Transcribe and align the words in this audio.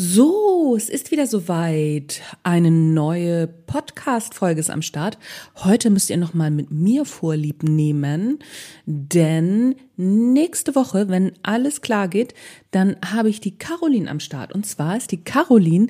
So, 0.00 0.76
es 0.76 0.88
ist 0.88 1.10
wieder 1.10 1.26
soweit. 1.26 2.22
Eine 2.44 2.70
neue 2.70 3.48
Podcast-Folge 3.48 4.60
ist 4.60 4.70
am 4.70 4.80
Start. 4.80 5.18
Heute 5.56 5.90
müsst 5.90 6.08
ihr 6.08 6.16
nochmal 6.16 6.52
mit 6.52 6.70
mir 6.70 7.04
Vorlieb 7.04 7.64
nehmen, 7.64 8.38
denn 8.86 9.74
nächste 9.96 10.76
Woche, 10.76 11.08
wenn 11.08 11.32
alles 11.42 11.80
klar 11.80 12.06
geht, 12.06 12.34
dann 12.70 12.94
habe 13.12 13.28
ich 13.28 13.40
die 13.40 13.58
Caroline 13.58 14.08
am 14.08 14.20
Start. 14.20 14.52
Und 14.52 14.66
zwar 14.66 14.96
ist 14.96 15.10
die 15.10 15.24
Caroline 15.24 15.88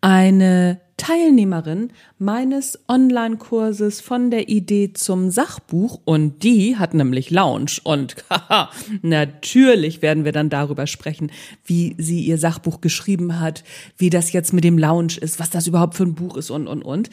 eine 0.00 0.80
Teilnehmerin 0.98 1.90
meines 2.18 2.78
Online-Kurses 2.88 4.02
von 4.02 4.30
der 4.30 4.50
Idee 4.50 4.92
zum 4.92 5.30
Sachbuch 5.30 6.00
und 6.04 6.42
die 6.42 6.76
hat 6.76 6.92
nämlich 6.92 7.30
Lounge 7.30 7.78
und 7.84 8.16
haha, 8.30 8.70
natürlich 9.00 10.02
werden 10.02 10.26
wir 10.26 10.32
dann 10.32 10.50
darüber 10.50 10.86
sprechen, 10.86 11.30
wie 11.64 11.94
sie 11.96 12.20
ihr 12.20 12.36
Sachbuch 12.36 12.82
geschrieben 12.82 13.40
hat, 13.40 13.64
wie 13.96 14.10
das 14.10 14.32
jetzt 14.32 14.52
mit 14.52 14.64
dem 14.64 14.76
Lounge 14.76 15.14
ist, 15.18 15.40
was 15.40 15.48
das 15.48 15.66
überhaupt 15.66 15.94
für 15.94 16.04
ein 16.04 16.14
Buch 16.14 16.36
ist 16.36 16.50
und 16.50 16.66
und 16.66 16.82
und. 16.82 17.08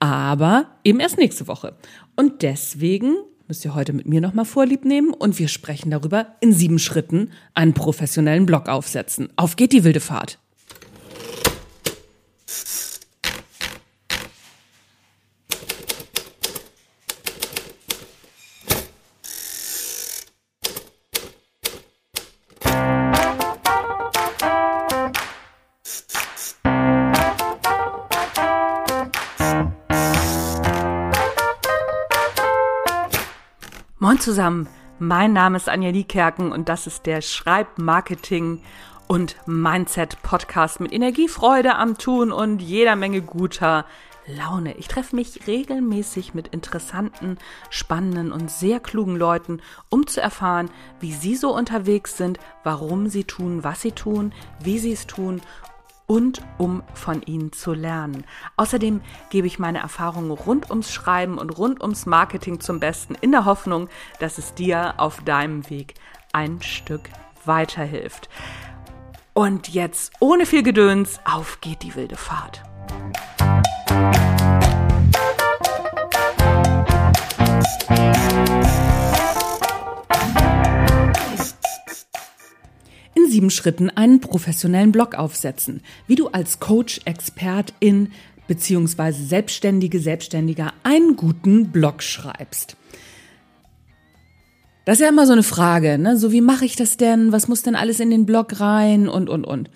Aber 0.00 0.66
eben 0.82 0.98
erst 0.98 1.18
nächste 1.18 1.46
Woche. 1.46 1.76
Und 2.16 2.42
deswegen 2.42 3.14
müsst 3.46 3.64
ihr 3.64 3.74
heute 3.74 3.92
mit 3.92 4.06
mir 4.06 4.20
nochmal 4.20 4.44
Vorlieb 4.44 4.84
nehmen 4.84 5.12
und 5.12 5.38
wir 5.38 5.48
sprechen 5.48 5.90
darüber, 5.90 6.34
in 6.40 6.52
sieben 6.52 6.78
Schritten 6.78 7.30
einen 7.54 7.74
professionellen 7.74 8.46
Blog 8.46 8.68
aufsetzen. 8.68 9.28
Auf 9.36 9.56
geht 9.56 9.72
die 9.72 9.84
wilde 9.84 10.00
Fahrt. 10.00 10.38
Moin 34.18 34.24
zusammen, 34.24 34.68
mein 34.98 35.32
Name 35.32 35.56
ist 35.56 35.68
Anja 35.68 35.92
Niekerken 35.92 36.50
und 36.50 36.68
das 36.68 36.88
ist 36.88 37.06
der 37.06 37.22
Schreibmarketing 37.22 38.60
und 39.06 39.36
Mindset 39.46 40.20
Podcast 40.22 40.80
mit 40.80 40.92
Energie, 40.92 41.28
Freude 41.28 41.76
am 41.76 41.98
Tun 41.98 42.32
und 42.32 42.60
jeder 42.60 42.96
Menge 42.96 43.22
guter 43.22 43.84
Laune. 44.26 44.76
Ich 44.76 44.88
treffe 44.88 45.14
mich 45.14 45.46
regelmäßig 45.46 46.34
mit 46.34 46.48
interessanten, 46.48 47.38
spannenden 47.70 48.32
und 48.32 48.50
sehr 48.50 48.80
klugen 48.80 49.14
Leuten, 49.14 49.62
um 49.88 50.08
zu 50.08 50.20
erfahren, 50.20 50.68
wie 50.98 51.12
sie 51.12 51.36
so 51.36 51.54
unterwegs 51.54 52.16
sind, 52.16 52.40
warum 52.64 53.06
sie 53.06 53.22
tun, 53.22 53.62
was 53.62 53.82
sie 53.82 53.92
tun, 53.92 54.32
wie 54.58 54.80
sie 54.80 54.94
es 54.94 55.06
tun 55.06 55.40
und 56.08 56.42
um 56.56 56.82
von 56.94 57.22
ihnen 57.22 57.52
zu 57.52 57.72
lernen. 57.74 58.24
Außerdem 58.56 59.02
gebe 59.30 59.46
ich 59.46 59.60
meine 59.60 59.78
Erfahrungen 59.78 60.32
rund 60.32 60.70
ums 60.70 60.90
Schreiben 60.90 61.38
und 61.38 61.50
rund 61.50 61.80
ums 61.80 62.06
Marketing 62.06 62.58
zum 62.58 62.80
Besten 62.80 63.14
in 63.20 63.30
der 63.30 63.44
Hoffnung, 63.44 63.88
dass 64.18 64.38
es 64.38 64.54
dir 64.54 64.94
auf 64.96 65.22
deinem 65.22 65.70
Weg 65.70 65.94
ein 66.32 66.60
Stück 66.62 67.02
weiterhilft. 67.44 68.28
Und 69.34 69.68
jetzt 69.68 70.12
ohne 70.18 70.46
viel 70.46 70.64
Gedöns, 70.64 71.20
auf 71.24 71.60
geht 71.60 71.82
die 71.82 71.94
wilde 71.94 72.16
Fahrt. 72.16 72.62
Sieben 83.38 83.50
Schritten 83.50 83.88
einen 83.88 84.20
professionellen 84.20 84.90
Blog 84.90 85.14
aufsetzen, 85.14 85.80
wie 86.08 86.16
du 86.16 86.26
als 86.26 86.58
Coach, 86.58 87.00
Expertin 87.04 88.10
bzw. 88.48 89.12
Selbstständige, 89.12 90.00
Selbstständiger 90.00 90.72
einen 90.82 91.14
guten 91.14 91.68
Blog 91.68 92.02
schreibst. 92.02 92.76
Das 94.84 94.98
ist 94.98 95.02
ja 95.02 95.08
immer 95.08 95.24
so 95.24 95.34
eine 95.34 95.44
Frage, 95.44 95.98
ne? 95.98 96.16
So 96.16 96.32
wie 96.32 96.40
mache 96.40 96.64
ich 96.64 96.74
das 96.74 96.96
denn? 96.96 97.30
Was 97.30 97.46
muss 97.46 97.62
denn 97.62 97.76
alles 97.76 98.00
in 98.00 98.10
den 98.10 98.26
Blog 98.26 98.58
rein 98.58 99.08
und 99.08 99.30
und 99.30 99.44
und. 99.44 99.70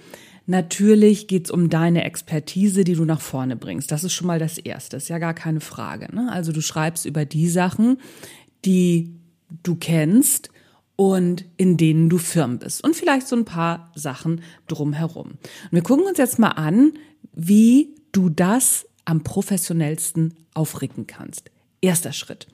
Natürlich 0.47 1.29
geht's 1.29 1.53
um 1.53 1.71
deine 1.71 2.03
Expertise, 2.03 2.83
die 2.83 2.95
du 2.95 3.05
nach 3.05 3.21
vorne 3.21 3.55
bringst. 3.55 3.93
Das 3.93 4.03
ist 4.03 4.13
schon 4.13 4.27
mal 4.27 4.41
das 4.41 4.59
Erste, 4.59 4.97
ist 4.97 5.09
ja 5.09 5.19
gar 5.19 5.35
keine 5.35 5.61
Frage. 5.61 6.13
Ne? 6.13 6.33
Also 6.33 6.51
du 6.51 6.61
schreibst 6.61 7.07
über 7.07 7.25
die 7.25 7.49
Sachen, 7.49 7.99
die 8.65 9.15
du 9.63 9.77
kennst 9.77 10.51
und 11.11 11.47
in 11.57 11.77
denen 11.77 12.09
du 12.09 12.17
firm 12.17 12.61
bist 12.61 12.85
und 12.85 12.95
vielleicht 12.95 13.27
so 13.27 13.35
ein 13.35 13.45
paar 13.45 13.91
Sachen 13.97 14.41
drumherum. 14.69 15.31
Und 15.31 15.73
wir 15.73 15.83
gucken 15.83 16.07
uns 16.07 16.17
jetzt 16.17 16.39
mal 16.39 16.51
an, 16.51 16.93
wie 17.35 17.97
du 18.13 18.29
das 18.29 18.87
am 19.05 19.25
professionellsten 19.25 20.35
aufricken 20.55 21.09
kannst. 21.09 21.51
Erster 21.81 22.13
Schritt. 22.13 22.47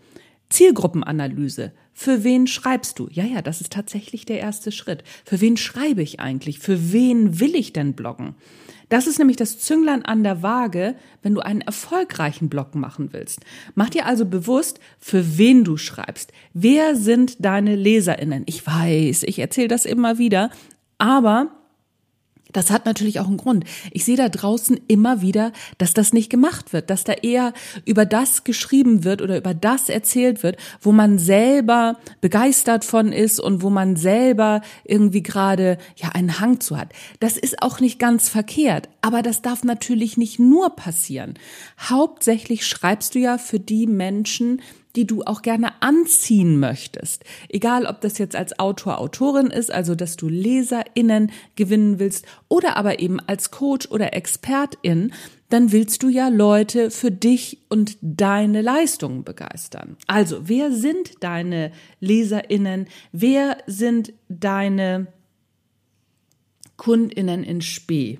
Zielgruppenanalyse. 0.49 1.73
Für 1.93 2.25
wen 2.25 2.47
schreibst 2.47 2.99
du? 2.99 3.09
Ja, 3.11 3.25
ja, 3.25 3.43
das 3.43 3.61
ist 3.61 3.71
tatsächlich 3.71 4.25
der 4.25 4.41
erste 4.41 4.73
Schritt. 4.73 5.05
Für 5.27 5.43
wen 5.43 5.59
schreibe 5.59 6.01
ich 6.01 6.19
eigentlich? 6.19 6.59
Für 6.59 6.91
wen 6.91 7.41
will 7.41 7.55
ich 7.55 7.75
denn 7.75 7.93
bloggen? 7.93 8.35
Das 8.89 9.07
ist 9.07 9.19
nämlich 9.19 9.37
das 9.37 9.59
Zünglein 9.59 10.05
an 10.05 10.23
der 10.23 10.43
Waage, 10.43 10.95
wenn 11.23 11.35
du 11.35 11.41
einen 11.41 11.61
erfolgreichen 11.61 12.49
Blog 12.49 12.75
machen 12.75 13.13
willst. 13.13 13.41
Mach 13.75 13.91
dir 13.91 14.07
also 14.07 14.25
bewusst, 14.25 14.81
für 14.99 15.39
wen 15.39 15.65
du 15.65 15.77
schreibst. 15.77 16.33
Wer 16.55 16.97
sind 16.97 17.45
deine 17.45 17.77
Leserinnen? 17.77 18.45
Ich 18.47 18.67
weiß, 18.67 19.25
ich 19.25 19.39
erzähle 19.39 19.69
das 19.69 19.85
immer 19.85 20.19
wieder, 20.19 20.51
aber 20.97 21.58
das 22.53 22.71
hat 22.71 22.87
natürlich 22.87 23.21
auch 23.21 23.27
einen 23.27 23.37
Grund. 23.37 23.65
Ich 23.93 24.05
sehe 24.05 24.17
da 24.17 24.29
draußen 24.29 24.81
immer 24.89 25.21
wieder, 25.21 25.53
dass 25.77 25.95
das 25.95 26.13
nicht 26.13 26.31
gemacht 26.31 26.73
wird, 26.73 26.91
dass 26.91 27.05
da 27.05 27.13
eher 27.13 27.53
über 27.85 28.05
das 28.05 28.45
geschrieben 28.45 29.05
wird 29.05 29.23
oder 29.23 29.37
über 29.37 29.55
das 29.55 29.89
erzählt 29.89 30.43
wird, 30.43 30.57
wo 30.81 30.93
man 30.93 31.19
selber 31.19 31.99
begeistert 32.21 32.85
von 32.85 33.13
ist 33.13 33.41
und 33.41 33.63
wo 33.63 33.71
man 33.71 33.97
selber 33.97 34.63
irgendwie 34.85 35.23
gerade 35.23 35.79
ja 35.97 36.11
einen 36.11 36.41
Hang 36.41 36.61
zu 36.61 36.77
hat. 36.77 36.93
Das 37.21 37.37
ist 37.37 37.63
auch 37.63 37.81
nicht 37.81 37.99
ganz 37.99 38.29
verkehrt, 38.29 38.89
aber 39.03 39.23
das 39.23 39.43
darf 39.43 39.65
natürlich 39.65 40.17
nicht 40.17 40.39
nur 40.39 40.75
passieren. 40.77 41.35
Hauptsächlich 41.81 42.67
schreibst 42.67 43.15
du 43.15 43.19
ja 43.19 43.39
für 43.39 43.61
die 43.61 43.87
Menschen, 43.87 44.63
die 44.99 45.07
du 45.07 45.23
auch 45.23 45.43
gerne 45.43 45.81
anziehen 45.81 46.59
möchtest. 46.59 47.23
Egal, 47.49 47.87
ob 47.87 48.01
das 48.01 48.19
jetzt 48.19 48.35
als 48.35 48.59
Autor, 48.59 48.99
Autorin 48.99 49.47
ist, 49.47 49.71
also 49.71 49.95
dass 49.95 50.17
du 50.17 50.29
LeserInnen 50.29 51.31
gewinnen 51.55 52.01
willst 52.01 52.27
oder 52.49 52.77
aber 52.77 52.99
eben 52.99 53.21
als 53.21 53.53
Coach 53.53 53.87
oder 53.93 54.13
Expertin, 54.13 55.13
dann 55.51 55.71
willst 55.71 56.03
du 56.03 56.09
ja 56.09 56.27
Leute 56.27 56.91
für 56.91 57.13
dich 57.13 57.59
und 57.69 57.97
deine 58.01 58.61
Leistungen 58.61 59.23
begeistern. 59.23 59.97
Also, 60.09 60.49
wer 60.49 60.73
sind 60.73 61.23
deine 61.23 61.71
LeserInnen? 62.01 62.89
Wer 63.13 63.59
sind 63.69 64.13
deine 64.29 65.07
KundInnen 66.77 67.45
in 67.45 67.61
Spee? 67.61 68.19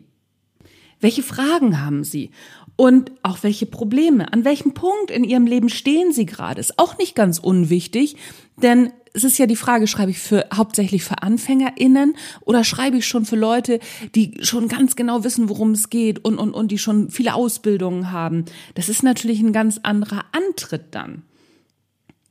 Welche 1.01 1.25
Fragen 1.25 1.81
haben 1.81 2.05
sie? 2.05 2.31
Und 2.79 3.11
auch 3.25 3.39
welche 3.43 3.67
Probleme, 3.67 4.33
an 4.33 4.45
welchem 4.45 4.73
Punkt 4.73 5.11
in 5.11 5.25
ihrem 5.25 5.47
Leben 5.49 5.69
stehen 5.69 6.13
sie 6.13 6.27
gerade. 6.27 6.61
Ist 6.61 6.79
auch 6.79 6.97
nicht 6.97 7.17
ganz 7.17 7.41
unwichtig, 7.41 8.15
denn 8.63 8.93
es 9.15 9.25
ist 9.25 9.37
ja 9.37 9.47
die 9.47 9.57
Frage, 9.57 9.89
schreibe 9.89 10.13
ich 10.13 10.21
für 10.21 10.47
hauptsächlich 10.55 11.03
für 11.03 11.25
AnfängerInnen 11.25 12.15
oder 12.43 12.63
schreibe 12.63 12.99
ich 12.99 13.09
schon 13.09 13.25
für 13.25 13.35
Leute, 13.35 13.81
die 14.15 14.39
schon 14.43 14.69
ganz 14.69 14.95
genau 14.95 15.25
wissen, 15.25 15.49
worum 15.49 15.73
es 15.73 15.91
geht 15.91 16.25
und, 16.25 16.39
und, 16.39 16.55
und 16.55 16.71
die 16.71 16.79
schon 16.79 17.11
viele 17.11 17.35
Ausbildungen 17.35 18.13
haben. 18.13 18.45
Das 18.77 18.89
ist 18.89 19.03
natürlich 19.03 19.41
ein 19.41 19.53
ganz 19.53 19.81
anderer 19.83 20.27
Antritt 20.31 20.85
dann. 20.93 21.23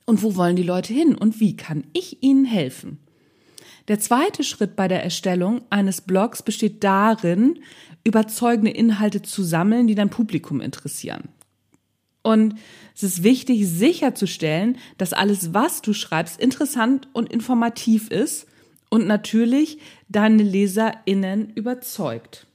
Und 0.06 0.24
wo 0.24 0.38
wollen 0.38 0.56
die 0.56 0.64
Leute 0.64 0.94
hin 0.94 1.14
und 1.14 1.42
wie 1.42 1.58
kann 1.58 1.84
ich 1.92 2.24
ihnen 2.24 2.46
helfen? 2.46 3.00
Der 3.90 4.00
zweite 4.00 4.44
Schritt 4.44 4.78
bei 4.78 4.88
der 4.88 5.04
Erstellung 5.04 5.62
eines 5.70 6.02
Blogs 6.02 6.42
besteht 6.42 6.84
darin, 6.84 7.60
überzeugende 8.08 8.72
Inhalte 8.72 9.22
zu 9.22 9.44
sammeln, 9.44 9.88
die 9.88 9.96
dein 9.96 10.10
Publikum 10.10 10.62
interessieren. 10.62 11.30
Und 12.24 12.56
es 12.96 13.04
ist 13.04 13.24
wichtig, 13.24 13.68
sicherzustellen, 13.68 14.78
dass 14.98 15.14
alles, 15.14 15.54
was 15.54 15.82
du 15.82 15.94
schreibst, 15.94 16.40
interessant 16.40 17.08
und 17.14 17.32
informativ 17.32 18.10
ist 18.10 18.48
und 18.90 19.08
natürlich 19.08 19.80
deine 20.10 20.44
LeserInnen 20.44 21.52
überzeugt. 21.54 22.48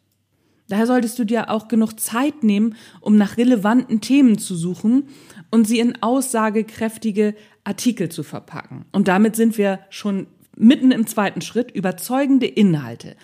Daher 0.68 0.86
solltest 0.86 1.18
du 1.18 1.24
dir 1.24 1.50
auch 1.50 1.68
genug 1.68 2.00
Zeit 2.00 2.42
nehmen, 2.42 2.76
um 3.00 3.16
nach 3.16 3.36
relevanten 3.36 4.00
Themen 4.00 4.38
zu 4.38 4.56
suchen 4.56 5.08
und 5.50 5.66
sie 5.66 5.80
in 5.80 6.02
aussagekräftige 6.02 7.34
Artikel 7.64 8.08
zu 8.08 8.22
verpacken. 8.22 8.86
Und 8.92 9.08
damit 9.08 9.36
sind 9.36 9.58
wir 9.58 9.80
schon 9.90 10.26
mitten 10.56 10.90
im 10.90 11.06
zweiten 11.06 11.40
Schritt, 11.40 11.70
überzeugende 11.70 12.46
Inhalte. 12.46 13.16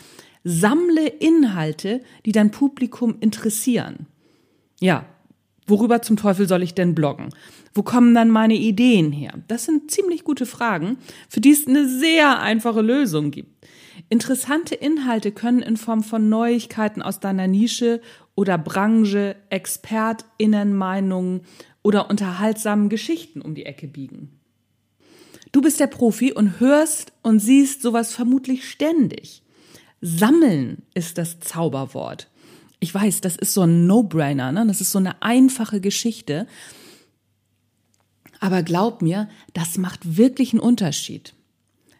Sammle 0.50 1.06
Inhalte, 1.06 2.00
die 2.24 2.32
dein 2.32 2.50
Publikum 2.50 3.16
interessieren. 3.20 4.06
Ja, 4.80 5.04
worüber 5.66 6.00
zum 6.00 6.16
Teufel 6.16 6.48
soll 6.48 6.62
ich 6.62 6.72
denn 6.72 6.94
bloggen? 6.94 7.28
Wo 7.74 7.82
kommen 7.82 8.14
dann 8.14 8.30
meine 8.30 8.54
Ideen 8.56 9.12
her? 9.12 9.34
Das 9.46 9.66
sind 9.66 9.90
ziemlich 9.90 10.24
gute 10.24 10.46
Fragen, 10.46 10.96
für 11.28 11.42
die 11.42 11.50
es 11.50 11.66
eine 11.66 11.86
sehr 11.86 12.40
einfache 12.40 12.80
Lösung 12.80 13.30
gibt. 13.30 13.68
Interessante 14.08 14.74
Inhalte 14.74 15.32
können 15.32 15.60
in 15.60 15.76
Form 15.76 16.02
von 16.02 16.30
Neuigkeiten 16.30 17.02
aus 17.02 17.20
deiner 17.20 17.46
Nische 17.46 18.00
oder 18.34 18.56
Branche, 18.56 19.36
Expertinnenmeinungen 19.50 21.42
oder 21.82 22.08
unterhaltsamen 22.08 22.88
Geschichten 22.88 23.42
um 23.42 23.54
die 23.54 23.66
Ecke 23.66 23.86
biegen. 23.86 24.40
Du 25.52 25.60
bist 25.60 25.78
der 25.78 25.88
Profi 25.88 26.32
und 26.32 26.58
hörst 26.58 27.12
und 27.22 27.38
siehst 27.38 27.82
sowas 27.82 28.14
vermutlich 28.14 28.66
ständig. 28.66 29.42
Sammeln 30.00 30.82
ist 30.94 31.18
das 31.18 31.40
Zauberwort. 31.40 32.28
Ich 32.80 32.94
weiß, 32.94 33.20
das 33.20 33.36
ist 33.36 33.54
so 33.54 33.62
ein 33.62 33.86
No-Brainer, 33.86 34.52
ne? 34.52 34.66
das 34.66 34.80
ist 34.80 34.92
so 34.92 34.98
eine 34.98 35.22
einfache 35.22 35.80
Geschichte. 35.80 36.46
Aber 38.40 38.62
glaub 38.62 39.02
mir, 39.02 39.28
das 39.52 39.78
macht 39.78 40.16
wirklich 40.16 40.52
einen 40.52 40.60
Unterschied. 40.60 41.34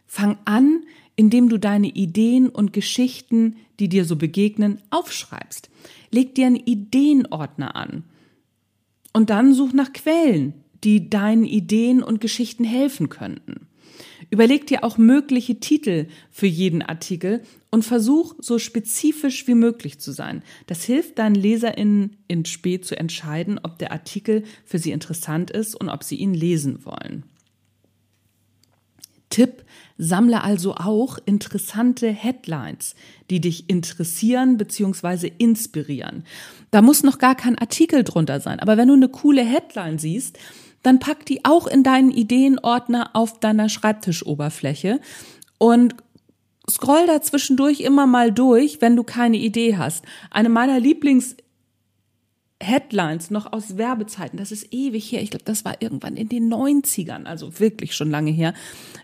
Fang 0.06 0.39
an, 0.45 0.85
indem 1.17 1.49
du 1.49 1.59
deine 1.59 1.89
Ideen 1.89 2.49
und 2.49 2.73
Geschichten, 2.73 3.56
die 3.81 3.89
dir 3.89 4.05
so 4.05 4.17
begegnen, 4.17 4.81
aufschreibst. 4.91 5.69
Leg 6.11 6.35
dir 6.35 6.47
einen 6.47 6.56
Ideenordner 6.56 7.75
an. 7.75 8.05
Und 9.12 9.31
dann 9.31 9.53
such 9.53 9.73
nach 9.73 9.93
Quellen, 9.93 10.55
die 10.85 11.11
deinen 11.11 11.44
Ideen 11.44 12.03
und 12.03 12.21
Geschichten 12.21 12.65
helfen 12.65 13.09
könnten. 13.09 13.68
Überleg 14.31 14.67
dir 14.67 14.85
auch 14.85 14.99
mögliche 14.99 15.59
Titel 15.59 16.07
für 16.31 16.47
jeden 16.47 16.83
Artikel 16.83 17.43
und 17.71 17.85
versuch 17.85 18.35
so 18.39 18.59
spezifisch 18.59 19.47
wie 19.47 19.55
möglich 19.55 19.99
zu 20.01 20.13
sein. 20.13 20.43
Das 20.67 20.85
hilft 20.85 21.19
deinen 21.19 21.35
LeserInnen 21.35 22.17
in 22.29 22.45
Spät 22.45 22.85
zu 22.85 22.99
entscheiden, 22.99 23.59
ob 23.63 23.79
der 23.79 23.93
Artikel 23.93 24.45
für 24.65 24.79
sie 24.79 24.93
interessant 24.93 25.51
ist 25.51 25.75
und 25.75 25.89
ob 25.89 26.05
sie 26.05 26.17
ihn 26.17 26.35
lesen 26.35 26.85
wollen. 26.85 27.25
Tipp, 29.31 29.65
sammle 29.99 30.43
also 30.43 30.75
auch 30.75 31.19
interessante 31.27 32.09
Headlines, 32.09 32.95
die 33.31 33.41
dich 33.41 33.69
interessieren 33.69 34.57
bzw. 34.57 35.31
inspirieren. 35.39 36.25
Da 36.71 36.83
muss 36.83 37.03
noch 37.03 37.19
gar 37.19 37.35
kein 37.35 37.59
Artikel 37.59 38.05
drunter 38.05 38.41
sein, 38.41 38.61
aber 38.61 38.77
wenn 38.77 38.89
du 38.89 38.95
eine 38.95 39.09
coole 39.09 39.45
Headline 39.45 39.99
siehst, 39.99 40.39
dann 40.83 40.99
pack 40.99 41.27
die 41.27 41.45
auch 41.45 41.67
in 41.67 41.83
deinen 41.83 42.11
Ideenordner 42.11 43.11
auf 43.15 43.41
deiner 43.41 43.69
Schreibtischoberfläche 43.69 45.01
und 45.59 45.95
scroll 46.71 47.07
da 47.07 47.21
zwischendurch 47.21 47.81
immer 47.81 48.07
mal 48.07 48.33
durch, 48.33 48.81
wenn 48.81 48.97
du 48.97 49.03
keine 49.03 49.39
Idee 49.39 49.77
hast. 49.77 50.05
Eine 50.31 50.49
meiner 50.49 50.79
Lieblings 50.81 51.37
Headlines 52.61 53.31
noch 53.31 53.53
aus 53.53 53.79
Werbezeiten, 53.79 54.37
das 54.37 54.51
ist 54.51 54.73
ewig 54.73 55.13
her, 55.13 55.23
ich 55.23 55.31
glaube, 55.31 55.45
das 55.45 55.65
war 55.65 55.81
irgendwann 55.81 56.17
in 56.17 56.29
den 56.29 56.53
90ern, 56.53 57.25
also 57.25 57.61
wirklich 57.61 57.95
schon 57.95 58.11
lange 58.11 58.33
her, 58.33 58.53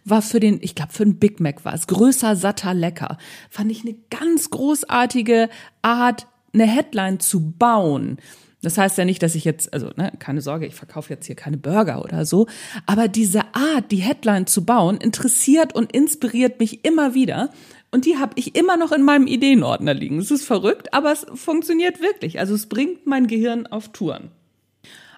war 0.05 0.23
für 0.23 0.41
den, 0.41 0.59
ich 0.61 0.75
glaube, 0.75 0.93
für 0.93 1.05
den 1.05 1.21
Big 1.21 1.38
Mac 1.38 1.65
war 1.65 1.73
es, 1.73 1.87
größer, 1.87 2.35
satter, 2.35 2.75
lecker. 2.75 3.17
Fand 3.50 3.71
ich 3.71 3.82
eine 3.82 3.94
ganz 4.11 4.50
großartige 4.50 5.49
Art, 5.82 6.26
eine 6.53 6.67
Headline 6.67 7.21
zu 7.21 7.53
bauen. 7.53 8.19
Das 8.64 8.78
heißt 8.78 8.99
ja 8.99 9.05
nicht, 9.05 9.22
dass 9.22 9.34
ich 9.34 9.44
jetzt, 9.44 9.72
also 9.72 9.90
ne, 9.96 10.12
keine 10.19 10.40
Sorge, 10.40 10.66
ich 10.66 10.75
verkaufe 10.75 11.12
jetzt 11.12 11.26
hier 11.26 11.37
keine 11.37 11.56
Burger 11.56 12.02
oder 12.05 12.25
so, 12.25 12.46
aber 12.87 13.08
diese 13.08 13.43
Art, 13.55 13.90
die 13.90 13.99
Headline 13.99 14.46
zu 14.46 14.64
bauen, 14.64 14.96
interessiert 14.96 15.75
und 15.75 15.93
inspiriert 15.93 16.58
mich 16.61 16.84
immer 16.84 17.14
wieder. 17.14 17.50
Und 17.90 18.06
die 18.06 18.16
habe 18.16 18.32
ich 18.37 18.56
immer 18.56 18.76
noch 18.76 18.90
in 18.90 19.02
meinem 19.02 19.28
Ideenordner 19.28 19.94
liegen. 19.94 20.19
Es 20.19 20.32
ist 20.32 20.44
verrückt, 20.44 20.93
aber 20.93 21.12
es 21.12 21.26
funktioniert 21.34 22.00
wirklich. 22.00 22.40
Also 22.40 22.55
es 22.55 22.66
bringt 22.66 23.06
mein 23.06 23.28
Gehirn 23.28 23.69
auf 23.69 23.93
Touren. 23.93 24.31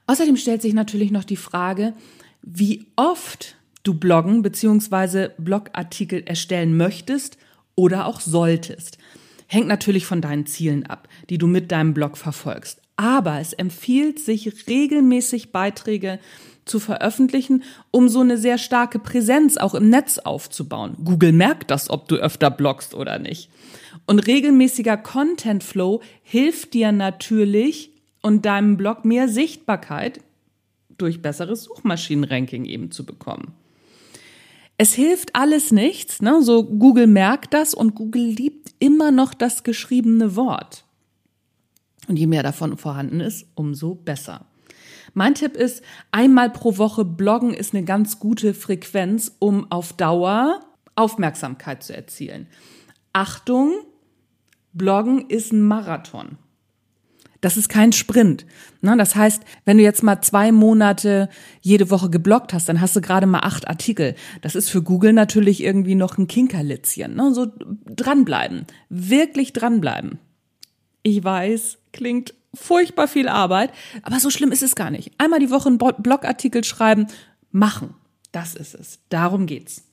Außerdem 0.06 0.37
stellt 0.37 0.62
sich 0.62 0.75
natürlich 0.75 1.10
noch 1.10 1.25
die 1.25 1.37
Frage, 1.37 1.94
wie 2.43 2.87
oft 2.96 3.56
du 3.82 3.94
bloggen 3.94 4.43
bzw. 4.43 5.31
Blogartikel 5.38 6.22
erstellen 6.25 6.76
möchtest 6.76 7.38
oder 7.76 8.06
auch 8.06 8.20
solltest. 8.20 8.98
Hängt 9.46 9.69
natürlich 9.69 10.06
von 10.06 10.20
deinen 10.20 10.46
Zielen 10.46 10.87
ab, 10.87 11.08
die 11.31 11.38
du 11.38 11.46
mit 11.46 11.72
deinem 11.72 11.94
Blog 11.94 12.16
verfolgst. 12.16 12.82
Aber 12.96 13.40
es 13.40 13.52
empfiehlt 13.52 14.19
sich 14.19 14.66
regelmäßig 14.66 15.52
Beiträge 15.52 16.19
zu 16.64 16.81
veröffentlichen, 16.81 17.62
um 17.90 18.08
so 18.08 18.20
eine 18.20 18.38
sehr 18.38 18.58
starke 18.58 18.98
Präsenz 18.98 19.56
auch 19.56 19.75
im 19.75 19.88
Netz 19.88 20.19
aufzubauen. 20.19 20.96
Google 21.04 21.32
merkt 21.32 21.70
das, 21.70 21.90
ob 21.90 22.08
du 22.08 22.16
öfter 22.16 22.50
bloggst 22.50 22.94
oder 22.94 23.19
nicht. 23.19 23.50
Und 24.06 24.20
regelmäßiger 24.26 24.96
Content 24.96 25.62
Flow 25.62 26.00
hilft 26.22 26.75
dir 26.75 26.93
natürlich 26.93 27.93
und 28.20 28.44
deinem 28.44 28.76
Blog 28.76 29.04
mehr 29.04 29.28
Sichtbarkeit 29.28 30.20
durch 30.98 31.22
besseres 31.22 31.64
Suchmaschinenranking 31.64 32.64
eben 32.64 32.90
zu 32.90 33.04
bekommen. 33.04 33.52
Es 34.78 34.93
hilft 34.93 35.34
alles 35.34 35.70
nichts, 35.70 36.20
ne? 36.20 36.43
So 36.43 36.64
Google 36.64 37.06
merkt 37.06 37.54
das 37.54 37.72
und 37.72 37.94
Google 37.94 38.26
liebt 38.26 38.75
immer 38.78 39.10
noch 39.10 39.32
das 39.32 39.62
geschriebene 39.62 40.37
Wort. 40.37 40.85
Und 42.08 42.19
je 42.19 42.26
mehr 42.26 42.43
davon 42.43 42.76
vorhanden 42.76 43.20
ist, 43.20 43.47
umso 43.55 43.94
besser. 43.94 44.47
Mein 45.14 45.35
Tipp 45.35 45.56
ist, 45.56 45.82
einmal 46.12 46.50
pro 46.50 46.79
Woche 46.79 47.05
bloggen 47.05 47.55
ist 47.55 47.75
eine 47.75 47.85
ganz 47.85 48.19
gute 48.19 48.55
Frequenz, 48.55 49.35
um 49.38 49.70
auf 49.70 49.93
Dauer 49.93 50.61
Aufmerksamkeit 50.94 51.82
zu 51.82 51.94
erzielen. 51.94 52.47
Achtung, 53.12 53.73
bloggen 54.73 55.29
ist 55.29 55.53
ein 55.53 55.62
Marathon. 55.62 56.38
Das 57.41 57.56
ist 57.56 57.69
kein 57.69 57.93
Sprint. 57.93 58.47
Das 58.81 59.14
heißt, 59.14 59.43
wenn 59.64 59.76
du 59.76 59.82
jetzt 59.82 60.03
mal 60.03 60.20
zwei 60.23 60.53
Monate 60.53 61.29
jede 61.61 61.91
Woche 61.91 62.11
gebloggt 62.11 62.53
hast, 62.53 62.69
dann 62.69 62.81
hast 62.81 62.97
du 62.97 63.00
gerade 63.00 63.26
mal 63.26 63.41
acht 63.41 63.69
Artikel. 63.69 64.14
Das 64.41 64.55
ist 64.55 64.70
für 64.70 64.82
Google 64.82 65.12
natürlich 65.12 65.62
irgendwie 65.62 65.94
noch 65.94 66.19
ein 66.19 66.29
Kinkerlitzchen. 66.29 67.35
So 67.35 67.47
dranbleiben. 67.87 68.67
Wirklich 68.88 69.53
dranbleiben. 69.53 70.19
Ich 71.06 71.23
weiß, 71.23 71.79
klingt 71.93 72.35
furchtbar 72.53 73.06
viel 73.06 73.29
Arbeit, 73.29 73.70
aber 74.03 74.19
so 74.19 74.29
schlimm 74.29 74.50
ist 74.50 74.64
es 74.64 74.75
gar 74.75 74.91
nicht. 74.91 75.12
Einmal 75.19 75.38
die 75.38 75.53
Woche 75.53 75.69
einen 75.69 75.79
Blogartikel 75.79 76.64
schreiben, 76.64 77.06
machen. 77.53 77.94
Das 78.32 78.56
ist 78.56 78.75
es. 78.75 78.99
Darum 79.08 79.47
geht's. 79.47 79.85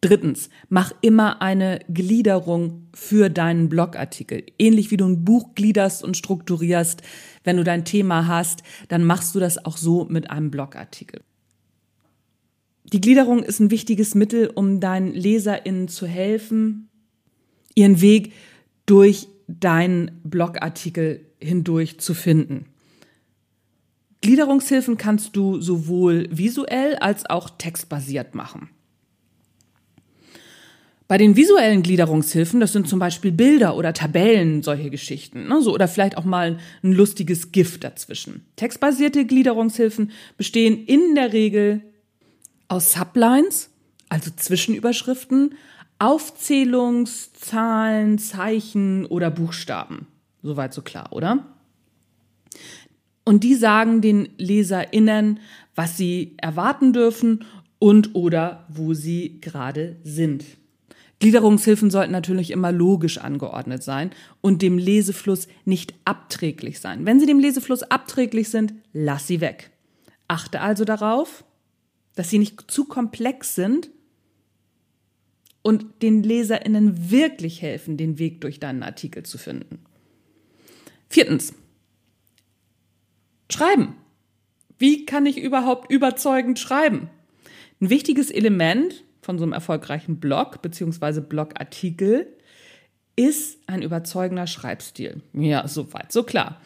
Drittens, 0.00 0.50
mach 0.68 0.90
immer 1.02 1.40
eine 1.40 1.78
Gliederung 1.88 2.88
für 2.92 3.30
deinen 3.30 3.68
Blogartikel. 3.68 4.42
Ähnlich 4.58 4.90
wie 4.90 4.96
du 4.96 5.06
ein 5.06 5.24
Buch 5.24 5.54
gliederst 5.54 6.02
und 6.02 6.16
strukturierst. 6.16 7.02
Wenn 7.44 7.58
du 7.58 7.62
dein 7.62 7.84
Thema 7.84 8.26
hast, 8.26 8.64
dann 8.88 9.04
machst 9.04 9.36
du 9.36 9.38
das 9.38 9.64
auch 9.64 9.76
so 9.76 10.04
mit 10.06 10.32
einem 10.32 10.50
Blogartikel. 10.50 11.20
Die 12.92 13.00
Gliederung 13.00 13.44
ist 13.44 13.60
ein 13.60 13.70
wichtiges 13.70 14.16
Mittel, 14.16 14.50
um 14.52 14.80
deinen 14.80 15.12
LeserInnen 15.12 15.86
zu 15.86 16.08
helfen, 16.08 16.88
ihren 17.76 18.00
Weg 18.00 18.32
durch 18.92 19.28
deinen 19.48 20.20
Blogartikel 20.22 21.24
hindurch 21.40 21.98
zu 21.98 22.12
finden. 22.12 22.66
Gliederungshilfen 24.20 24.98
kannst 24.98 25.34
du 25.34 25.62
sowohl 25.62 26.28
visuell 26.30 26.96
als 26.96 27.24
auch 27.24 27.48
textbasiert 27.56 28.34
machen. 28.34 28.68
Bei 31.08 31.16
den 31.16 31.36
visuellen 31.36 31.82
Gliederungshilfen, 31.82 32.60
das 32.60 32.74
sind 32.74 32.86
zum 32.86 32.98
Beispiel 32.98 33.32
Bilder 33.32 33.78
oder 33.78 33.94
Tabellen, 33.94 34.62
solche 34.62 34.90
Geschichten, 34.90 35.48
ne, 35.48 35.62
so, 35.62 35.72
oder 35.72 35.88
vielleicht 35.88 36.18
auch 36.18 36.26
mal 36.26 36.58
ein 36.82 36.92
lustiges 36.92 37.50
Gift 37.50 37.84
dazwischen. 37.84 38.44
Textbasierte 38.56 39.24
Gliederungshilfen 39.24 40.10
bestehen 40.36 40.84
in 40.84 41.14
der 41.14 41.32
Regel 41.32 41.80
aus 42.68 42.92
Sublines, 42.92 43.70
also 44.10 44.30
Zwischenüberschriften, 44.36 45.54
Aufzählungszahlen, 46.02 48.18
Zeichen 48.18 49.06
oder 49.06 49.30
Buchstaben. 49.30 50.08
Soweit 50.42 50.74
so 50.74 50.82
klar, 50.82 51.12
oder? 51.12 51.46
Und 53.24 53.44
die 53.44 53.54
sagen 53.54 54.00
den 54.00 54.30
LeserInnen, 54.36 55.38
was 55.76 55.96
sie 55.96 56.34
erwarten 56.38 56.92
dürfen 56.92 57.44
und 57.78 58.16
oder 58.16 58.66
wo 58.68 58.94
sie 58.94 59.40
gerade 59.40 59.94
sind. 60.02 60.44
Gliederungshilfen 61.20 61.92
sollten 61.92 62.10
natürlich 62.10 62.50
immer 62.50 62.72
logisch 62.72 63.18
angeordnet 63.18 63.84
sein 63.84 64.10
und 64.40 64.60
dem 64.60 64.78
Lesefluss 64.78 65.46
nicht 65.64 65.94
abträglich 66.04 66.80
sein. 66.80 67.06
Wenn 67.06 67.20
sie 67.20 67.26
dem 67.26 67.38
Lesefluss 67.38 67.84
abträglich 67.84 68.48
sind, 68.48 68.74
lass 68.92 69.28
sie 69.28 69.40
weg. 69.40 69.70
Achte 70.26 70.62
also 70.62 70.84
darauf, 70.84 71.44
dass 72.16 72.28
sie 72.28 72.40
nicht 72.40 72.68
zu 72.68 72.86
komplex 72.86 73.54
sind 73.54 73.88
und 75.62 76.02
den 76.02 76.22
LeserInnen 76.22 77.10
wirklich 77.10 77.62
helfen, 77.62 77.96
den 77.96 78.18
Weg 78.18 78.40
durch 78.40 78.60
deinen 78.60 78.82
Artikel 78.82 79.22
zu 79.22 79.38
finden. 79.38 79.78
Viertens. 81.08 81.54
Schreiben. 83.50 83.96
Wie 84.78 85.06
kann 85.06 85.26
ich 85.26 85.38
überhaupt 85.38 85.92
überzeugend 85.92 86.58
schreiben? 86.58 87.08
Ein 87.80 87.90
wichtiges 87.90 88.30
Element 88.30 89.04
von 89.20 89.38
so 89.38 89.44
einem 89.44 89.52
erfolgreichen 89.52 90.18
Blog 90.18 90.62
bzw. 90.62 91.20
Blogartikel 91.20 92.26
ist 93.14 93.58
ein 93.66 93.82
überzeugender 93.82 94.46
Schreibstil. 94.46 95.22
Ja, 95.32 95.68
soweit, 95.68 96.12
so 96.12 96.24
klar. 96.24 96.60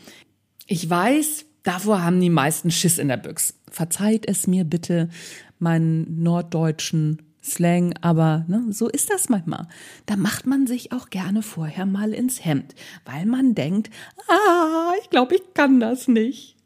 Ich 0.67 0.89
weiß, 0.89 1.45
davor 1.65 2.03
haben 2.03 2.21
die 2.21 2.31
meisten 2.31 2.71
Schiss 2.71 2.99
in 2.99 3.09
der 3.09 3.17
Büchse. 3.17 3.55
Verzeiht 3.71 4.27
es 4.29 4.47
mir 4.47 4.65
bitte 4.65 5.11
meinen 5.59 6.23
norddeutschen 6.23 7.23
Slang, 7.47 7.95
aber 8.01 8.45
ne, 8.49 8.65
so 8.71 8.89
ist 8.89 9.11
das 9.11 9.29
manchmal. 9.29 9.69
Da 10.05 10.17
macht 10.17 10.47
man 10.47 10.67
sich 10.67 10.91
auch 10.93 11.11
gerne 11.11 11.43
vorher 11.43 11.87
mal 11.87 12.13
ins 12.13 12.45
Hemd, 12.45 12.75
weil 13.05 13.25
man 13.25 13.55
denkt, 13.55 13.91
ah, 14.29 14.93
ich 15.01 15.11
glaube, 15.11 15.37
ich 15.37 15.55
kann 15.55 15.79
das 15.79 16.09
nicht. 16.09 16.57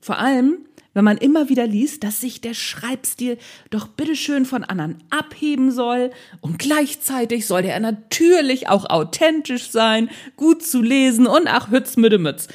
Vor 0.00 0.18
allem, 0.18 0.66
wenn 0.94 1.04
man 1.04 1.16
immer 1.16 1.48
wieder 1.48 1.66
liest, 1.66 2.02
dass 2.02 2.20
sich 2.20 2.40
der 2.40 2.54
Schreibstil 2.54 3.38
doch 3.70 3.86
bitteschön 3.86 4.46
von 4.46 4.64
anderen 4.64 5.02
abheben 5.10 5.70
soll 5.70 6.10
und 6.40 6.58
gleichzeitig 6.58 7.46
soll 7.46 7.62
der 7.62 7.78
natürlich 7.80 8.68
auch 8.68 8.90
authentisch 8.90 9.70
sein, 9.70 10.10
gut 10.36 10.64
zu 10.64 10.82
lesen 10.82 11.26
und 11.26 11.46
ach, 11.46 11.70
Hütz 11.70 11.96
mit 11.96 12.18
Mütz. 12.20 12.48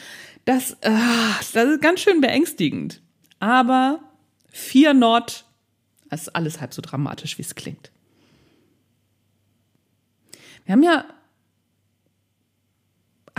Das, 0.43 0.71
äh, 0.81 0.91
das 1.53 1.65
ist 1.65 1.81
ganz 1.81 2.01
schön 2.01 2.21
beängstigend. 2.21 3.01
Aber 3.39 3.99
vier 4.51 4.93
Not 4.93 5.45
es 6.09 6.23
ist 6.23 6.29
alles 6.29 6.61
halb 6.61 6.73
so 6.73 6.81
dramatisch, 6.81 7.37
wie 7.37 7.43
es 7.43 7.55
klingt. 7.55 7.91
Wir 10.65 10.73
haben 10.73 10.83
ja 10.83 11.05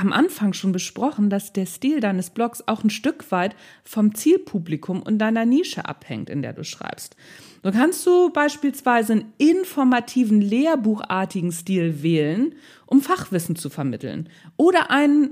am 0.00 0.12
Anfang 0.12 0.54
schon 0.54 0.72
besprochen, 0.72 1.28
dass 1.28 1.52
der 1.52 1.66
Stil 1.66 2.00
deines 2.00 2.30
Blogs 2.30 2.62
auch 2.66 2.82
ein 2.82 2.90
Stück 2.90 3.30
weit 3.30 3.54
vom 3.84 4.14
Zielpublikum 4.14 5.02
und 5.02 5.18
deiner 5.18 5.44
Nische 5.44 5.84
abhängt, 5.84 6.30
in 6.30 6.40
der 6.40 6.54
du 6.54 6.64
schreibst. 6.64 7.16
So 7.62 7.70
kannst 7.70 8.06
du 8.06 8.30
beispielsweise 8.30 9.12
einen 9.12 9.32
informativen, 9.36 10.40
lehrbuchartigen 10.40 11.52
Stil 11.52 12.02
wählen, 12.02 12.54
um 12.86 13.02
Fachwissen 13.02 13.56
zu 13.56 13.68
vermitteln. 13.68 14.30
Oder 14.56 14.90
einen 14.90 15.30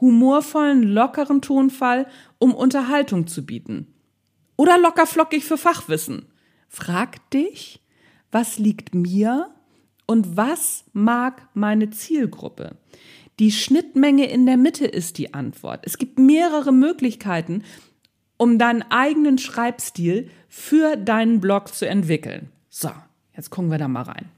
humorvollen, 0.00 0.82
lockeren 0.82 1.40
Tonfall, 1.40 2.06
um 2.38 2.54
Unterhaltung 2.54 3.28
zu 3.28 3.46
bieten. 3.46 3.86
Oder 4.56 4.78
lockerflockig 4.78 5.44
für 5.44 5.56
Fachwissen. 5.56 6.26
Frag 6.68 7.30
dich, 7.30 7.80
was 8.30 8.58
liegt 8.58 8.94
mir 8.94 9.50
und 10.06 10.36
was 10.36 10.84
mag 10.92 11.48
meine 11.54 11.90
Zielgruppe? 11.90 12.76
Die 13.38 13.52
Schnittmenge 13.52 14.28
in 14.30 14.46
der 14.46 14.56
Mitte 14.56 14.86
ist 14.86 15.18
die 15.18 15.32
Antwort. 15.34 15.80
Es 15.84 15.98
gibt 15.98 16.18
mehrere 16.18 16.72
Möglichkeiten, 16.72 17.62
um 18.36 18.58
deinen 18.58 18.82
eigenen 18.90 19.38
Schreibstil 19.38 20.30
für 20.48 20.96
deinen 20.96 21.40
Blog 21.40 21.74
zu 21.74 21.88
entwickeln. 21.88 22.50
So, 22.68 22.90
jetzt 23.36 23.50
gucken 23.50 23.70
wir 23.70 23.78
da 23.78 23.88
mal 23.88 24.02
rein. 24.02 24.30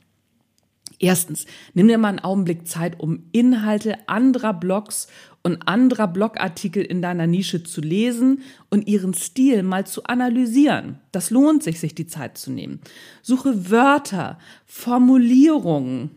Erstens, 1.03 1.47
nimm 1.73 1.89
dir 1.89 1.97
mal 1.97 2.09
einen 2.09 2.19
Augenblick 2.19 2.69
Zeit, 2.69 3.01
um 3.01 3.25
Inhalte 3.33 4.07
anderer 4.07 4.53
Blogs 4.53 5.09
und 5.43 5.67
anderer 5.67 6.07
Blogartikel 6.07 6.85
in 6.85 7.01
deiner 7.01 7.27
Nische 7.27 7.63
zu 7.63 7.81
lesen 7.81 8.43
und 8.69 8.87
ihren 8.87 9.15
Stil 9.15 9.63
mal 9.63 9.87
zu 9.87 10.05
analysieren. 10.05 10.99
Das 11.11 11.31
lohnt 11.31 11.63
sich, 11.63 11.81
sich 11.81 11.95
die 11.95 12.07
Zeit 12.07 12.37
zu 12.37 12.53
nehmen. 12.53 12.81
Suche 13.23 13.71
Wörter, 13.71 14.39
Formulierungen, 14.67 16.11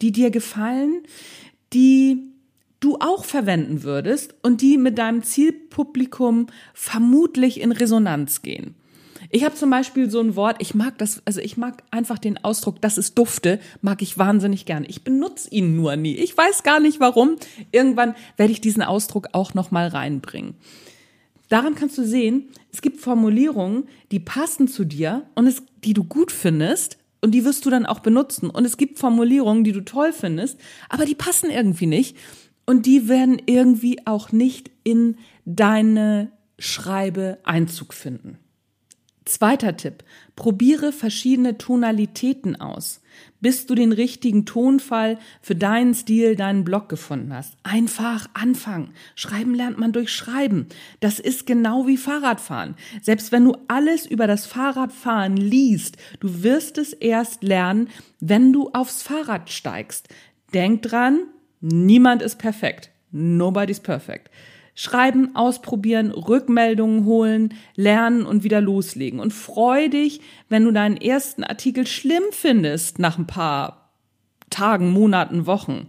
die 0.00 0.12
dir 0.12 0.30
gefallen, 0.30 1.02
die 1.72 2.22
du 2.78 2.98
auch 3.00 3.24
verwenden 3.24 3.82
würdest 3.82 4.36
und 4.42 4.60
die 4.60 4.78
mit 4.78 4.96
deinem 4.96 5.24
Zielpublikum 5.24 6.46
vermutlich 6.72 7.60
in 7.60 7.72
Resonanz 7.72 8.42
gehen. 8.42 8.76
Ich 9.34 9.42
habe 9.42 9.56
zum 9.56 9.68
Beispiel 9.68 10.08
so 10.08 10.20
ein 10.20 10.36
Wort, 10.36 10.58
ich 10.60 10.76
mag 10.76 10.96
das, 10.98 11.20
also 11.24 11.40
ich 11.40 11.56
mag 11.56 11.82
einfach 11.90 12.20
den 12.20 12.44
Ausdruck, 12.44 12.80
das 12.80 12.98
ist 12.98 13.18
dufte, 13.18 13.58
mag 13.82 14.00
ich 14.00 14.16
wahnsinnig 14.16 14.64
gerne. 14.64 14.86
Ich 14.86 15.02
benutze 15.02 15.50
ihn 15.50 15.74
nur 15.74 15.96
nie. 15.96 16.14
Ich 16.14 16.38
weiß 16.38 16.62
gar 16.62 16.78
nicht 16.78 17.00
warum. 17.00 17.34
Irgendwann 17.72 18.14
werde 18.36 18.52
ich 18.52 18.60
diesen 18.60 18.84
Ausdruck 18.84 19.30
auch 19.32 19.52
noch 19.52 19.72
mal 19.72 19.88
reinbringen. 19.88 20.54
Daran 21.48 21.74
kannst 21.74 21.98
du 21.98 22.06
sehen, 22.06 22.48
es 22.72 22.80
gibt 22.80 23.00
Formulierungen, 23.00 23.88
die 24.12 24.20
passen 24.20 24.68
zu 24.68 24.84
dir 24.84 25.26
und 25.34 25.48
es, 25.48 25.64
die 25.82 25.94
du 25.94 26.04
gut 26.04 26.30
findest 26.30 26.98
und 27.20 27.32
die 27.32 27.44
wirst 27.44 27.66
du 27.66 27.70
dann 27.70 27.86
auch 27.86 27.98
benutzen. 27.98 28.50
Und 28.50 28.64
es 28.64 28.76
gibt 28.76 29.00
Formulierungen, 29.00 29.64
die 29.64 29.72
du 29.72 29.80
toll 29.80 30.12
findest, 30.12 30.60
aber 30.88 31.06
die 31.06 31.16
passen 31.16 31.50
irgendwie 31.50 31.86
nicht 31.86 32.16
und 32.66 32.86
die 32.86 33.08
werden 33.08 33.42
irgendwie 33.46 34.06
auch 34.06 34.30
nicht 34.30 34.70
in 34.84 35.16
deine 35.44 36.30
Schreibe 36.56 37.38
Einzug 37.42 37.94
finden. 37.94 38.38
Zweiter 39.24 39.76
Tipp. 39.76 40.04
Probiere 40.36 40.92
verschiedene 40.92 41.56
Tonalitäten 41.56 42.60
aus, 42.60 43.00
bis 43.40 43.66
du 43.66 43.74
den 43.74 43.92
richtigen 43.92 44.44
Tonfall 44.44 45.18
für 45.40 45.54
deinen 45.54 45.94
Stil, 45.94 46.36
deinen 46.36 46.64
Blog 46.64 46.90
gefunden 46.90 47.32
hast. 47.32 47.56
Einfach 47.62 48.28
anfangen. 48.34 48.92
Schreiben 49.14 49.54
lernt 49.54 49.78
man 49.78 49.92
durch 49.92 50.10
Schreiben. 50.12 50.66
Das 51.00 51.20
ist 51.20 51.46
genau 51.46 51.86
wie 51.86 51.96
Fahrradfahren. 51.96 52.74
Selbst 53.00 53.32
wenn 53.32 53.44
du 53.44 53.56
alles 53.66 54.04
über 54.04 54.26
das 54.26 54.44
Fahrradfahren 54.44 55.38
liest, 55.38 55.96
du 56.20 56.42
wirst 56.42 56.76
es 56.76 56.92
erst 56.92 57.42
lernen, 57.42 57.88
wenn 58.20 58.52
du 58.52 58.70
aufs 58.74 59.02
Fahrrad 59.02 59.50
steigst. 59.50 60.08
Denk 60.52 60.82
dran, 60.82 61.20
niemand 61.60 62.20
ist 62.20 62.38
perfekt. 62.38 62.90
Nobody's 63.10 63.80
perfect. 63.80 64.30
Schreiben, 64.74 65.36
ausprobieren, 65.36 66.10
Rückmeldungen 66.10 67.04
holen, 67.04 67.54
lernen 67.76 68.26
und 68.26 68.42
wieder 68.42 68.60
loslegen. 68.60 69.20
Und 69.20 69.32
freu 69.32 69.88
dich, 69.88 70.20
wenn 70.48 70.64
du 70.64 70.72
deinen 70.72 70.96
ersten 70.96 71.44
Artikel 71.44 71.86
schlimm 71.86 72.24
findest 72.32 72.98
nach 72.98 73.16
ein 73.16 73.26
paar 73.26 73.92
Tagen, 74.50 74.90
Monaten, 74.90 75.46
Wochen. 75.46 75.88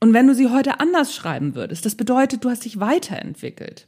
Und 0.00 0.14
wenn 0.14 0.26
du 0.26 0.34
sie 0.34 0.48
heute 0.48 0.80
anders 0.80 1.14
schreiben 1.14 1.54
würdest, 1.54 1.84
das 1.84 1.94
bedeutet, 1.94 2.44
du 2.44 2.50
hast 2.50 2.64
dich 2.64 2.80
weiterentwickelt. 2.80 3.86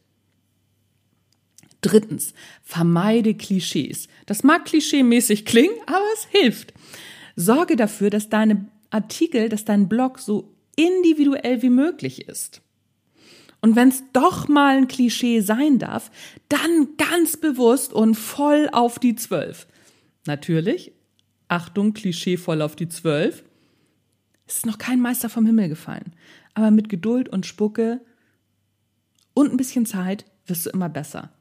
Drittens, 1.81 2.35
vermeide 2.63 3.35
Klischees. 3.35 4.09
Das 4.27 4.45
mag 4.45 4.67
klischeemäßig 4.67 5.45
klingen, 5.45 5.75
aber 5.87 6.05
es 6.15 6.27
hilft. 6.31 6.75
Sorge 7.35 7.77
dafür, 7.77 8.11
dass 8.11 8.29
deine 8.29 8.67
Artikel, 8.91 9.49
dass 9.49 9.65
dein 9.65 9.89
Blog 9.89 10.19
so 10.19 10.55
individuell 10.77 11.63
wie 11.63 11.71
möglich 11.71 12.29
ist. 12.29 12.63
Und 13.63 13.77
wenn 13.77 13.89
es 13.89 14.03
doch 14.13 14.49
mal 14.49 14.77
ein 14.77 14.89
Klischee 14.89 15.41
sein 15.41 15.79
darf, 15.79 16.11
dann 16.49 16.89
ganz 16.99 17.37
bewusst 17.37 17.93
und 17.93 18.17
voll 18.17 18.69
auf 18.73 18.99
die 18.99 19.15
Zwölf. 19.15 19.69
Natürlich, 20.27 20.93
Achtung, 21.49 21.95
Klischee 21.95 22.37
voll 22.37 22.61
auf 22.61 22.77
die 22.77 22.89
Zwölf. 22.89 23.45
Es 24.47 24.57
ist 24.57 24.67
noch 24.67 24.79
kein 24.79 25.01
Meister 25.01 25.29
vom 25.29 25.47
Himmel 25.47 25.69
gefallen. 25.69 26.13
Aber 26.55 26.73
mit 26.73 26.89
Geduld 26.89 27.29
und 27.29 27.47
Spucke 27.47 28.01
und 29.33 29.53
ein 29.53 29.57
bisschen 29.57 29.87
Zeit 29.87 30.25
wirst 30.47 30.67
du 30.67 30.71
immer 30.71 30.89
besser. 30.89 31.33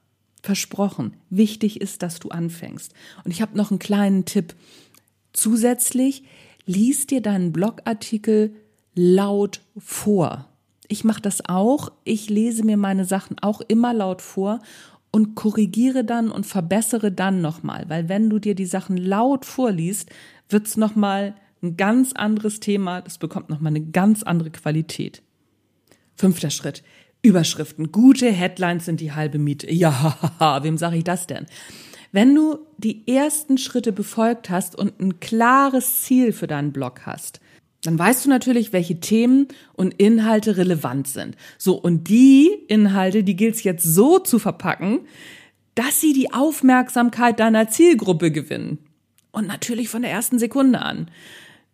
Versprochen. 0.43 1.17
Wichtig 1.29 1.81
ist, 1.81 2.03
dass 2.03 2.19
du 2.19 2.29
anfängst. 2.29 2.93
Und 3.23 3.31
ich 3.31 3.41
habe 3.41 3.57
noch 3.57 3.71
einen 3.71 3.79
kleinen 3.79 4.25
Tipp. 4.25 4.55
Zusätzlich 5.33 6.23
lies 6.65 7.07
dir 7.07 7.21
deinen 7.21 7.51
Blogartikel 7.51 8.55
laut 8.93 9.61
vor. 9.77 10.50
Ich 10.91 11.05
mache 11.05 11.21
das 11.21 11.47
auch. 11.47 11.89
Ich 12.03 12.29
lese 12.29 12.65
mir 12.65 12.75
meine 12.75 13.05
Sachen 13.05 13.39
auch 13.39 13.61
immer 13.61 13.93
laut 13.93 14.21
vor 14.21 14.59
und 15.09 15.35
korrigiere 15.35 16.03
dann 16.03 16.29
und 16.29 16.45
verbessere 16.45 17.13
dann 17.13 17.39
nochmal. 17.39 17.85
Weil 17.87 18.09
wenn 18.09 18.29
du 18.29 18.39
dir 18.39 18.55
die 18.55 18.65
Sachen 18.65 18.97
laut 18.97 19.45
vorliest, 19.45 20.09
wird's 20.49 20.75
nochmal 20.75 21.33
ein 21.63 21.77
ganz 21.77 22.11
anderes 22.11 22.59
Thema. 22.59 22.99
Das 22.99 23.19
bekommt 23.19 23.49
nochmal 23.49 23.71
eine 23.71 23.85
ganz 23.85 24.23
andere 24.23 24.51
Qualität. 24.51 25.21
Fünfter 26.15 26.49
Schritt. 26.49 26.83
Überschriften. 27.21 27.93
Gute 27.93 28.29
Headlines 28.29 28.83
sind 28.83 28.99
die 28.99 29.13
halbe 29.13 29.39
Miete. 29.39 29.71
Ja, 29.71 30.59
wem 30.61 30.77
sage 30.77 30.97
ich 30.97 31.05
das 31.05 31.25
denn? 31.25 31.45
Wenn 32.11 32.35
du 32.35 32.59
die 32.77 33.07
ersten 33.07 33.57
Schritte 33.57 33.93
befolgt 33.93 34.49
hast 34.49 34.75
und 34.75 34.99
ein 34.99 35.21
klares 35.21 36.01
Ziel 36.01 36.33
für 36.33 36.47
deinen 36.47 36.73
Blog 36.73 37.05
hast, 37.05 37.39
dann 37.81 37.97
weißt 37.97 38.25
du 38.25 38.29
natürlich, 38.29 38.73
welche 38.73 38.99
Themen 38.99 39.47
und 39.73 39.93
Inhalte 39.95 40.57
relevant 40.57 41.07
sind. 41.07 41.35
So, 41.57 41.75
und 41.75 42.09
die 42.09 42.49
Inhalte, 42.67 43.23
die 43.23 43.35
gilt 43.35 43.55
es 43.55 43.63
jetzt 43.63 43.83
so 43.83 44.19
zu 44.19 44.39
verpacken, 44.39 45.01
dass 45.75 45.99
sie 45.99 46.13
die 46.13 46.33
Aufmerksamkeit 46.33 47.39
deiner 47.39 47.69
Zielgruppe 47.69 48.31
gewinnen. 48.31 48.79
Und 49.31 49.47
natürlich 49.47 49.89
von 49.89 50.01
der 50.01 50.11
ersten 50.11 50.37
Sekunde 50.37 50.81
an. 50.81 51.09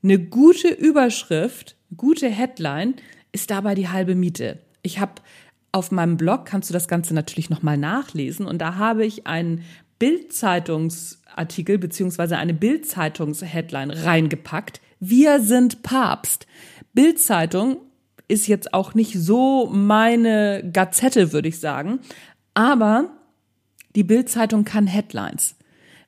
Eine 0.03 0.19
gute 0.19 0.69
Überschrift, 0.69 1.75
gute 1.95 2.29
Headline 2.29 2.95
ist 3.31 3.49
dabei 3.49 3.75
die 3.75 3.89
halbe 3.89 4.15
Miete. 4.15 4.59
Ich 4.83 4.99
habe 4.99 5.13
auf 5.71 5.91
meinem 5.91 6.17
Blog, 6.17 6.45
kannst 6.45 6.69
du 6.69 6.73
das 6.73 6.87
Ganze 6.87 7.13
natürlich 7.13 7.49
nochmal 7.49 7.77
nachlesen, 7.77 8.45
und 8.45 8.59
da 8.59 8.75
habe 8.75 9.05
ich 9.05 9.27
einen 9.27 9.63
Bildzeitungsartikel 9.99 11.77
beziehungsweise 11.77 12.37
eine 12.37 12.53
Bildzeitungsheadline 12.53 13.89
reingepackt, 13.91 14.79
wir 14.99 15.41
sind 15.41 15.83
Papst. 15.83 16.47
Bildzeitung 16.93 17.77
ist 18.27 18.47
jetzt 18.47 18.73
auch 18.73 18.93
nicht 18.93 19.13
so 19.13 19.67
meine 19.67 20.69
Gazette, 20.73 21.31
würde 21.31 21.47
ich 21.47 21.59
sagen. 21.59 21.99
Aber 22.53 23.09
die 23.95 24.03
Bildzeitung 24.03 24.63
kann 24.63 24.87
Headlines. 24.87 25.55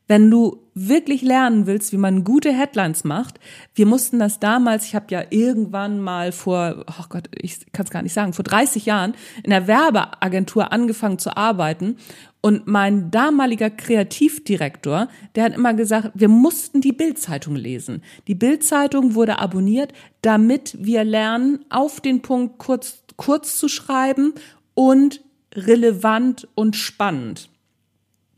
Wenn 0.10 0.30
du 0.30 0.58
wirklich 0.74 1.22
lernen 1.22 1.68
willst, 1.68 1.94
wie 1.94 1.98
man 1.98 2.24
gute 2.25 2.51
Headlines 2.51 3.04
macht, 3.04 3.39
wir 3.75 3.86
mussten 3.86 4.20
das 4.20 4.39
damals, 4.39 4.86
ich 4.86 4.96
habe 4.96 5.06
ja 5.10 5.24
irgendwann 5.30 6.01
mal 6.01 6.32
vor, 6.32 6.84
oh 6.88 7.04
Gott, 7.08 7.30
ich 7.32 7.72
kann 7.72 7.86
es 7.86 7.92
gar 7.92 8.01
nicht 8.01 8.13
sagen, 8.13 8.34
vor 8.34 8.44
30 8.44 8.86
Jahren 8.86 9.13
in 9.44 9.51
der 9.51 9.68
Werbeagentur 9.68 10.74
angefangen 10.74 11.20
zu 11.20 11.38
arbeiten 11.38 11.96
und 12.42 12.68
mein 12.68 13.12
damaliger 13.12 13.70
Kreativdirektor, 13.70 15.08
der 15.36 15.44
hat 15.44 15.56
immer 15.56 15.74
gesagt, 15.74 16.12
wir 16.16 16.30
mussten 16.30 16.82
die 16.82 16.94
Bildzeitung 16.94 17.56
lesen. 17.56 18.01
Die 18.28 18.36
Bildzeitung 18.36 19.13
wurde 19.13 19.39
abonniert, 19.39 19.94
damit 20.22 20.75
wir 20.80 21.04
lernen, 21.04 21.66
auf 21.70 22.01
den 22.01 22.22
Punkt 22.22 22.58
kurz 22.58 23.04
kurz 23.20 23.60
zu 23.60 23.68
schreiben 23.68 24.34
und 24.74 25.22
relevant 25.54 26.48
und 26.56 26.78
spannend. 26.78 27.50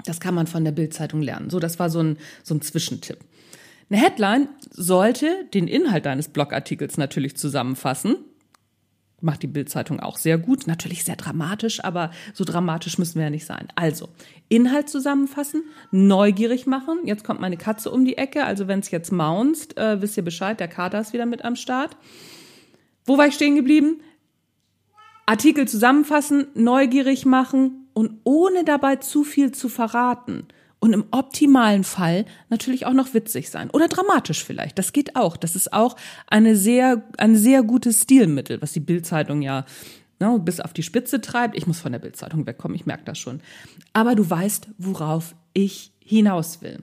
Das 0.05 0.19
kann 0.19 0.35
man 0.35 0.47
von 0.47 0.63
der 0.63 0.71
Bildzeitung 0.71 1.21
lernen. 1.21 1.49
So, 1.49 1.59
das 1.59 1.79
war 1.79 1.89
so 1.89 2.01
ein, 2.01 2.17
so 2.43 2.55
ein 2.55 2.61
Zwischentipp. 2.61 3.19
Eine 3.89 4.01
Headline 4.01 4.49
sollte 4.69 5.45
den 5.53 5.67
Inhalt 5.67 6.05
deines 6.05 6.29
Blogartikels 6.29 6.97
natürlich 6.97 7.35
zusammenfassen. 7.35 8.15
Macht 9.19 9.43
die 9.43 9.47
Bildzeitung 9.47 9.99
auch 9.99 10.17
sehr 10.17 10.37
gut. 10.37 10.65
Natürlich 10.65 11.03
sehr 11.03 11.17
dramatisch, 11.17 11.83
aber 11.83 12.11
so 12.33 12.43
dramatisch 12.43 12.97
müssen 12.97 13.15
wir 13.15 13.25
ja 13.25 13.29
nicht 13.29 13.45
sein. 13.45 13.67
Also, 13.75 14.07
Inhalt 14.47 14.89
zusammenfassen, 14.89 15.63
neugierig 15.91 16.65
machen. 16.67 16.99
Jetzt 17.05 17.23
kommt 17.23 17.41
meine 17.41 17.57
Katze 17.57 17.91
um 17.91 18.05
die 18.05 18.17
Ecke. 18.17 18.45
Also, 18.45 18.67
wenn 18.67 18.79
es 18.79 18.89
jetzt 18.91 19.11
maunzt, 19.11 19.77
äh, 19.77 20.01
wisst 20.01 20.17
ihr 20.17 20.23
Bescheid, 20.23 20.59
der 20.59 20.69
Kater 20.69 21.01
ist 21.01 21.13
wieder 21.13 21.25
mit 21.25 21.43
am 21.43 21.55
Start. 21.55 21.97
Wo 23.05 23.17
war 23.17 23.27
ich 23.27 23.35
stehen 23.35 23.55
geblieben? 23.55 23.99
Artikel 25.25 25.67
zusammenfassen, 25.67 26.47
neugierig 26.55 27.25
machen 27.25 27.80
und 27.93 28.19
ohne 28.23 28.63
dabei 28.63 28.97
zu 28.97 29.23
viel 29.23 29.51
zu 29.51 29.69
verraten. 29.69 30.47
Und 30.79 30.93
im 30.93 31.05
optimalen 31.11 31.83
Fall 31.83 32.25
natürlich 32.49 32.87
auch 32.87 32.93
noch 32.93 33.13
witzig 33.13 33.51
sein. 33.51 33.69
Oder 33.69 33.87
dramatisch 33.87 34.43
vielleicht. 34.43 34.79
Das 34.79 34.93
geht 34.93 35.15
auch. 35.15 35.37
Das 35.37 35.55
ist 35.55 35.73
auch 35.73 35.95
eine 36.25 36.55
sehr, 36.55 37.03
ein 37.19 37.35
sehr 37.35 37.61
gutes 37.61 38.01
Stilmittel, 38.01 38.59
was 38.63 38.71
die 38.71 38.79
Bildzeitung 38.79 39.43
ja 39.43 39.65
ne, 40.19 40.39
bis 40.39 40.59
auf 40.59 40.73
die 40.73 40.81
Spitze 40.81 41.21
treibt. 41.21 41.55
Ich 41.55 41.67
muss 41.67 41.79
von 41.79 41.91
der 41.91 41.99
Bildzeitung 41.99 42.47
wegkommen, 42.47 42.75
ich 42.75 42.87
merke 42.87 43.03
das 43.05 43.19
schon. 43.19 43.41
Aber 43.93 44.15
du 44.15 44.27
weißt, 44.27 44.69
worauf 44.79 45.35
ich 45.53 45.91
hinaus 45.99 46.63
will 46.63 46.79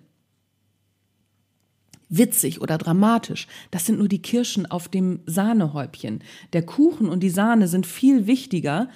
witzig 2.09 2.61
oder 2.61 2.79
dramatisch. 2.79 3.47
Das 3.71 3.87
sind 3.87 3.99
nur 3.99 4.09
die 4.09 4.23
Kirschen 4.23 4.67
auf 4.67 4.89
dem 4.89 5.21
Sahnehäubchen. 5.27 6.23
Der 6.53 6.65
Kuchen 6.65 7.09
und 7.09 7.21
die 7.21 7.31
Sahne 7.31 7.69
sind 7.69 7.87
viel 7.87 8.27
wichtiger. 8.27 8.89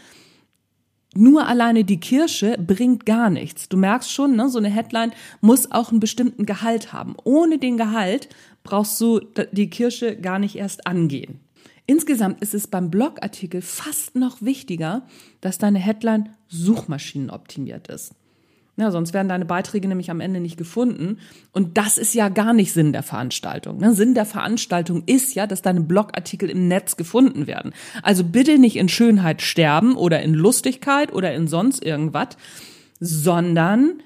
Nur 1.14 1.46
alleine 1.46 1.84
die 1.84 2.00
Kirsche 2.00 2.56
bringt 2.58 3.04
gar 3.04 3.28
nichts. 3.28 3.68
Du 3.68 3.76
merkst 3.76 4.10
schon, 4.10 4.34
ne, 4.34 4.48
so 4.48 4.58
eine 4.58 4.70
Headline 4.70 5.12
muss 5.40 5.70
auch 5.70 5.90
einen 5.90 6.00
bestimmten 6.00 6.46
Gehalt 6.46 6.92
haben. 6.92 7.16
Ohne 7.24 7.58
den 7.58 7.76
Gehalt 7.76 8.28
brauchst 8.64 8.98
du 9.00 9.20
die 9.52 9.68
Kirsche 9.68 10.16
gar 10.16 10.38
nicht 10.38 10.56
erst 10.56 10.86
angehen. 10.86 11.40
Insgesamt 11.86 12.40
ist 12.40 12.54
es 12.54 12.66
beim 12.66 12.90
Blogartikel 12.90 13.60
fast 13.60 14.14
noch 14.14 14.40
wichtiger, 14.40 15.06
dass 15.40 15.58
deine 15.58 15.80
Headline 15.80 16.30
suchmaschinenoptimiert 16.48 17.88
ist. 17.88 18.14
Ja, 18.82 18.90
sonst 18.90 19.14
werden 19.14 19.28
deine 19.28 19.44
Beiträge 19.44 19.86
nämlich 19.86 20.10
am 20.10 20.18
Ende 20.18 20.40
nicht 20.40 20.56
gefunden. 20.56 21.18
Und 21.52 21.78
das 21.78 21.98
ist 21.98 22.14
ja 22.14 22.28
gar 22.28 22.52
nicht 22.52 22.72
Sinn 22.72 22.92
der 22.92 23.04
Veranstaltung. 23.04 23.78
Ne? 23.78 23.94
Sinn 23.94 24.14
der 24.14 24.26
Veranstaltung 24.26 25.04
ist 25.06 25.36
ja, 25.36 25.46
dass 25.46 25.62
deine 25.62 25.82
Blogartikel 25.82 26.50
im 26.50 26.66
Netz 26.66 26.96
gefunden 26.96 27.46
werden. 27.46 27.74
Also 28.02 28.24
bitte 28.24 28.58
nicht 28.58 28.74
in 28.74 28.88
Schönheit 28.88 29.40
sterben 29.40 29.94
oder 29.94 30.20
in 30.20 30.34
Lustigkeit 30.34 31.12
oder 31.12 31.32
in 31.32 31.46
sonst 31.46 31.84
irgendwas, 31.84 32.30
sondern 32.98 34.02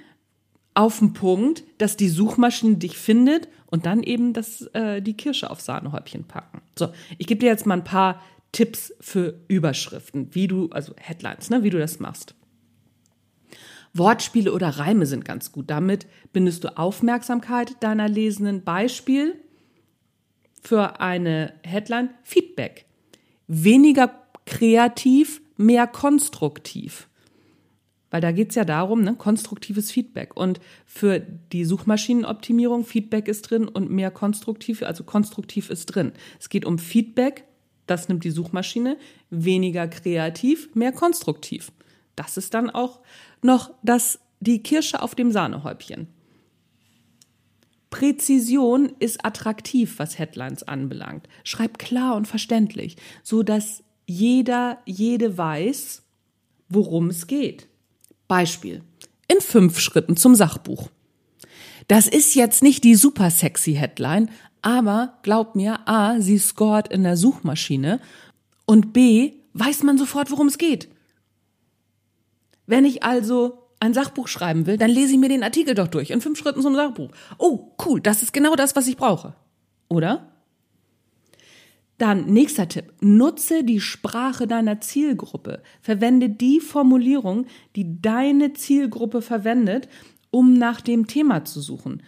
auf 0.75 0.99
den 0.99 1.15
Punkt, 1.15 1.65
dass 1.79 1.97
die 1.97 2.11
Suchmaschine 2.11 2.77
dich 2.77 2.99
findet 2.99 3.49
und 3.65 3.87
dann 3.87 4.03
eben 4.03 4.35
das, 4.35 4.61
äh, 4.75 5.01
die 5.01 5.17
Kirsche 5.17 5.51
auf 5.51 5.63
Sahnehäubchen 5.63 6.25
packen. 6.25 6.61
So, 6.79 6.89
ich 7.17 7.27
gebe 7.27 7.41
dir 7.41 7.47
jetzt 7.47 7.65
mal 7.65 7.79
ein 7.79 7.85
paar 7.85 8.21
Tipps 8.53 8.93
für 9.01 9.41
Überschriften, 9.49 10.35
wie 10.35 10.49
du, 10.49 10.69
also 10.69 10.93
Headlines, 10.99 11.49
ne, 11.49 11.63
wie 11.63 11.71
du 11.71 11.79
das 11.79 11.99
machst. 11.99 12.35
Wortspiele 13.99 14.53
oder 14.53 14.69
Reime 14.69 15.07
sind 15.07 15.25
ganz 15.25 15.53
gut. 15.53 15.71
Damit 15.71 16.07
bindest 16.33 16.65
du 16.65 16.77
Aufmerksamkeit 16.77 17.83
deiner 17.83 18.09
Lesenden. 18.09 18.65
Beispiel 18.65 19.37
für 20.63 21.01
eine 21.01 21.55
Headline 21.63 22.11
Feedback. 22.23 22.87
Weniger 23.47 24.11
kreativ, 24.45 25.41
mehr 25.57 25.87
konstruktiv. 25.87 27.09
Weil 28.11 28.21
da 28.21 28.33
geht 28.33 28.51
es 28.51 28.55
ja 28.55 28.65
darum, 28.65 29.03
ne, 29.03 29.15
konstruktives 29.15 29.91
Feedback. 29.91 30.37
Und 30.37 30.61
für 30.87 31.21
die 31.21 31.65
Suchmaschinenoptimierung, 31.65 32.85
Feedback 32.85 33.29
ist 33.29 33.43
drin 33.43 33.69
und 33.69 33.91
mehr 33.91 34.11
konstruktiv, 34.11 34.83
also 34.83 35.05
konstruktiv 35.05 35.71
ist 35.71 35.87
drin. 35.87 36.13
Es 36.39 36.49
geht 36.49 36.65
um 36.65 36.79
Feedback, 36.79 37.45
das 37.87 38.09
nimmt 38.09 38.25
die 38.25 38.31
Suchmaschine, 38.31 38.97
weniger 39.31 39.89
kreativ, 39.89 40.75
mehr 40.75 40.93
konstruktiv. 40.93 41.73
Das 42.15 42.37
ist 42.37 42.55
dann 42.55 42.71
auch 42.71 43.01
noch 43.43 43.73
das, 43.83 44.19
die 44.41 44.63
Kirsche 44.63 45.03
auf 45.03 45.15
dem 45.15 45.33
Sahnehäubchen. 45.33 46.09
Präzision 47.91 48.93
ist 48.99 49.25
attraktiv, 49.25 49.99
was 49.99 50.19
Headlines 50.19 50.63
anbelangt. 50.65 51.29
Schreib 51.45 51.79
klar 51.79 52.17
und 52.17 52.27
verständlich, 52.27 52.97
so 53.23 53.43
dass 53.43 53.83
jeder, 54.07 54.79
jede 54.85 55.39
weiß, 55.39 56.03
worum 56.69 57.09
es 57.09 57.27
geht. 57.27 57.69
Beispiel. 58.29 58.83
In 59.29 59.41
fünf 59.41 59.79
Schritten 59.81 60.17
zum 60.17 60.35
Sachbuch. 60.35 60.91
Das 61.89 62.09
ist 62.09 62.35
jetzt 62.35 62.63
nicht 62.63 62.85
die 62.85 62.97
super 62.97 63.31
sexy 63.31 63.75
Headline, 63.75 64.31
aber 64.63 65.19
glaub 65.23 65.55
mir, 65.55 65.89
A, 65.89 66.21
sie 66.21 66.39
scored 66.39 66.89
in 66.89 67.05
der 67.05 67.17
Suchmaschine 67.17 68.01
und 68.65 68.93
B, 68.93 69.35
weiß 69.55 69.85
man 69.85 69.97
sofort, 69.97 70.31
worum 70.31 70.49
es 70.49 70.59
geht. 70.59 70.89
Wenn 72.67 72.85
ich 72.85 73.03
also 73.03 73.67
ein 73.81 73.95
Sachbuch 73.95 74.29
schreiben 74.29 74.67
will, 74.67 74.79
dann 74.79 74.91
lese 74.91 75.13
ich 75.13 75.19
mir 75.19 75.29
den 75.29 75.43
Artikel 75.43 75.75
doch 75.75 75.89
durch 75.89 76.11
in 76.11 76.21
fünf 76.21 76.39
Schritten 76.39 76.63
zum 76.63 76.75
Sachbuch. 76.75 77.11
Oh, 77.39 77.73
cool, 77.85 78.01
das 78.01 78.23
ist 78.23 78.33
genau 78.33 78.57
das, 78.57 78.75
was 78.75 78.89
ich 78.89 78.97
brauche. 78.97 79.35
Oder? 79.89 80.33
Dann 81.99 82.27
nächster 82.27 82.69
Tipp. 82.69 82.93
Nutze 83.01 83.65
die 83.65 83.81
Sprache 83.81 84.47
deiner 84.47 84.81
Zielgruppe. 84.81 85.63
Verwende 85.81 86.29
die 86.29 86.61
Formulierung, 86.61 87.47
die 87.75 88.03
deine 88.03 88.53
Zielgruppe 88.53 89.23
verwendet, 89.23 89.89
um 90.31 90.55
nach 90.55 90.81
dem 90.81 91.07
Thema 91.07 91.45
zu 91.45 91.61
suchen. 91.61 92.03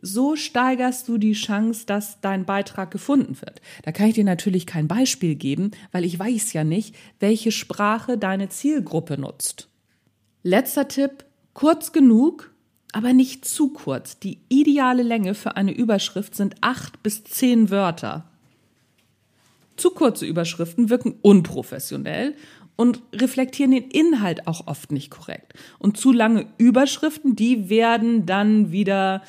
So 0.00 0.36
steigerst 0.36 1.08
du 1.08 1.18
die 1.18 1.32
Chance, 1.32 1.86
dass 1.86 2.20
dein 2.20 2.44
Beitrag 2.44 2.90
gefunden 2.90 3.40
wird. 3.40 3.60
Da 3.82 3.92
kann 3.92 4.08
ich 4.08 4.14
dir 4.14 4.24
natürlich 4.24 4.66
kein 4.66 4.88
Beispiel 4.88 5.34
geben, 5.34 5.70
weil 5.92 6.04
ich 6.04 6.18
weiß 6.18 6.52
ja 6.52 6.64
nicht, 6.64 6.94
welche 7.20 7.52
Sprache 7.52 8.18
deine 8.18 8.50
Zielgruppe 8.50 9.18
nutzt. 9.18 9.68
Letzter 10.46 10.88
Tipp, 10.88 11.24
kurz 11.54 11.92
genug, 11.92 12.52
aber 12.92 13.14
nicht 13.14 13.46
zu 13.46 13.70
kurz. 13.70 14.18
Die 14.18 14.40
ideale 14.50 15.02
Länge 15.02 15.34
für 15.34 15.56
eine 15.56 15.72
Überschrift 15.72 16.34
sind 16.34 16.56
acht 16.60 17.02
bis 17.02 17.24
zehn 17.24 17.70
Wörter. 17.70 18.28
Zu 19.76 19.90
kurze 19.92 20.26
Überschriften 20.26 20.90
wirken 20.90 21.14
unprofessionell 21.22 22.34
und 22.76 23.00
reflektieren 23.14 23.70
den 23.70 23.88
Inhalt 23.88 24.46
auch 24.46 24.66
oft 24.66 24.92
nicht 24.92 25.10
korrekt. 25.10 25.54
Und 25.78 25.96
zu 25.96 26.12
lange 26.12 26.46
Überschriften, 26.58 27.36
die 27.36 27.70
werden 27.70 28.26
dann 28.26 28.70
wieder 28.70 29.22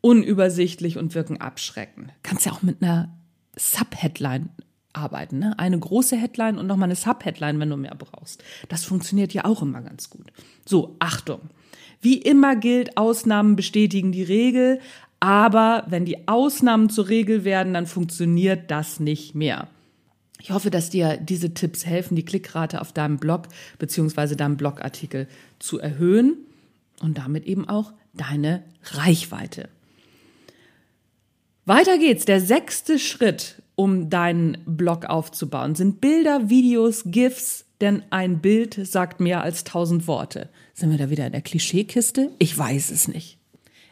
unübersichtlich 0.00 0.96
und 0.96 1.16
wirken 1.16 1.40
abschreckend. 1.40 2.12
Kannst 2.22 2.46
ja 2.46 2.52
auch 2.52 2.62
mit 2.62 2.80
einer 2.80 3.12
Subheadline 3.56 4.50
arbeiten. 4.92 5.38
Ne? 5.38 5.58
Eine 5.58 5.78
große 5.78 6.16
Headline 6.16 6.58
und 6.58 6.66
nochmal 6.66 6.86
eine 6.86 6.96
Subheadline, 6.96 7.58
wenn 7.60 7.70
du 7.70 7.76
mehr 7.76 7.94
brauchst. 7.94 8.42
Das 8.68 8.84
funktioniert 8.84 9.32
ja 9.32 9.44
auch 9.44 9.62
immer 9.62 9.80
ganz 9.82 10.10
gut. 10.10 10.32
So, 10.66 10.96
Achtung. 10.98 11.40
Wie 12.00 12.18
immer 12.18 12.56
gilt, 12.56 12.96
Ausnahmen 12.96 13.54
bestätigen 13.54 14.12
die 14.12 14.24
Regel, 14.24 14.80
aber 15.20 15.84
wenn 15.88 16.04
die 16.04 16.26
Ausnahmen 16.26 16.90
zur 16.90 17.08
Regel 17.08 17.44
werden, 17.44 17.74
dann 17.74 17.86
funktioniert 17.86 18.70
das 18.70 18.98
nicht 18.98 19.36
mehr. 19.36 19.68
Ich 20.40 20.50
hoffe, 20.50 20.70
dass 20.70 20.90
dir 20.90 21.16
diese 21.16 21.54
Tipps 21.54 21.86
helfen, 21.86 22.16
die 22.16 22.24
Klickrate 22.24 22.80
auf 22.80 22.92
deinem 22.92 23.18
Blog 23.18 23.46
bzw. 23.78 24.34
deinem 24.34 24.56
Blogartikel 24.56 25.28
zu 25.60 25.78
erhöhen 25.78 26.38
und 27.00 27.18
damit 27.18 27.46
eben 27.46 27.68
auch 27.68 27.92
deine 28.12 28.64
Reichweite. 28.82 29.68
Weiter 31.64 31.96
geht's. 31.98 32.24
Der 32.24 32.40
sechste 32.40 32.98
Schritt 32.98 33.61
um 33.74 34.10
deinen 34.10 34.58
Blog 34.66 35.06
aufzubauen? 35.06 35.74
Sind 35.74 36.00
Bilder, 36.00 36.48
Videos, 36.50 37.04
GIFs, 37.06 37.64
denn 37.80 38.02
ein 38.10 38.40
Bild 38.40 38.74
sagt 38.86 39.20
mehr 39.20 39.42
als 39.42 39.64
tausend 39.64 40.06
Worte. 40.06 40.48
Sind 40.72 40.90
wir 40.90 40.98
da 40.98 41.10
wieder 41.10 41.26
in 41.26 41.32
der 41.32 41.42
Klischeekiste? 41.42 42.30
Ich 42.38 42.56
weiß 42.56 42.90
es 42.90 43.08
nicht. 43.08 43.38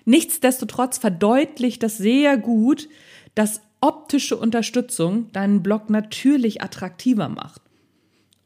Nichtsdestotrotz 0.05 0.99
verdeutlicht 0.99 1.83
das 1.83 1.99
sehr 1.99 2.37
gut, 2.37 2.89
dass 3.35 3.61
optische 3.81 4.37
Unterstützung 4.37 5.31
deinen 5.33 5.63
Blog 5.63 5.91
natürlich 5.91 6.63
attraktiver 6.63 7.29
macht. 7.29 7.63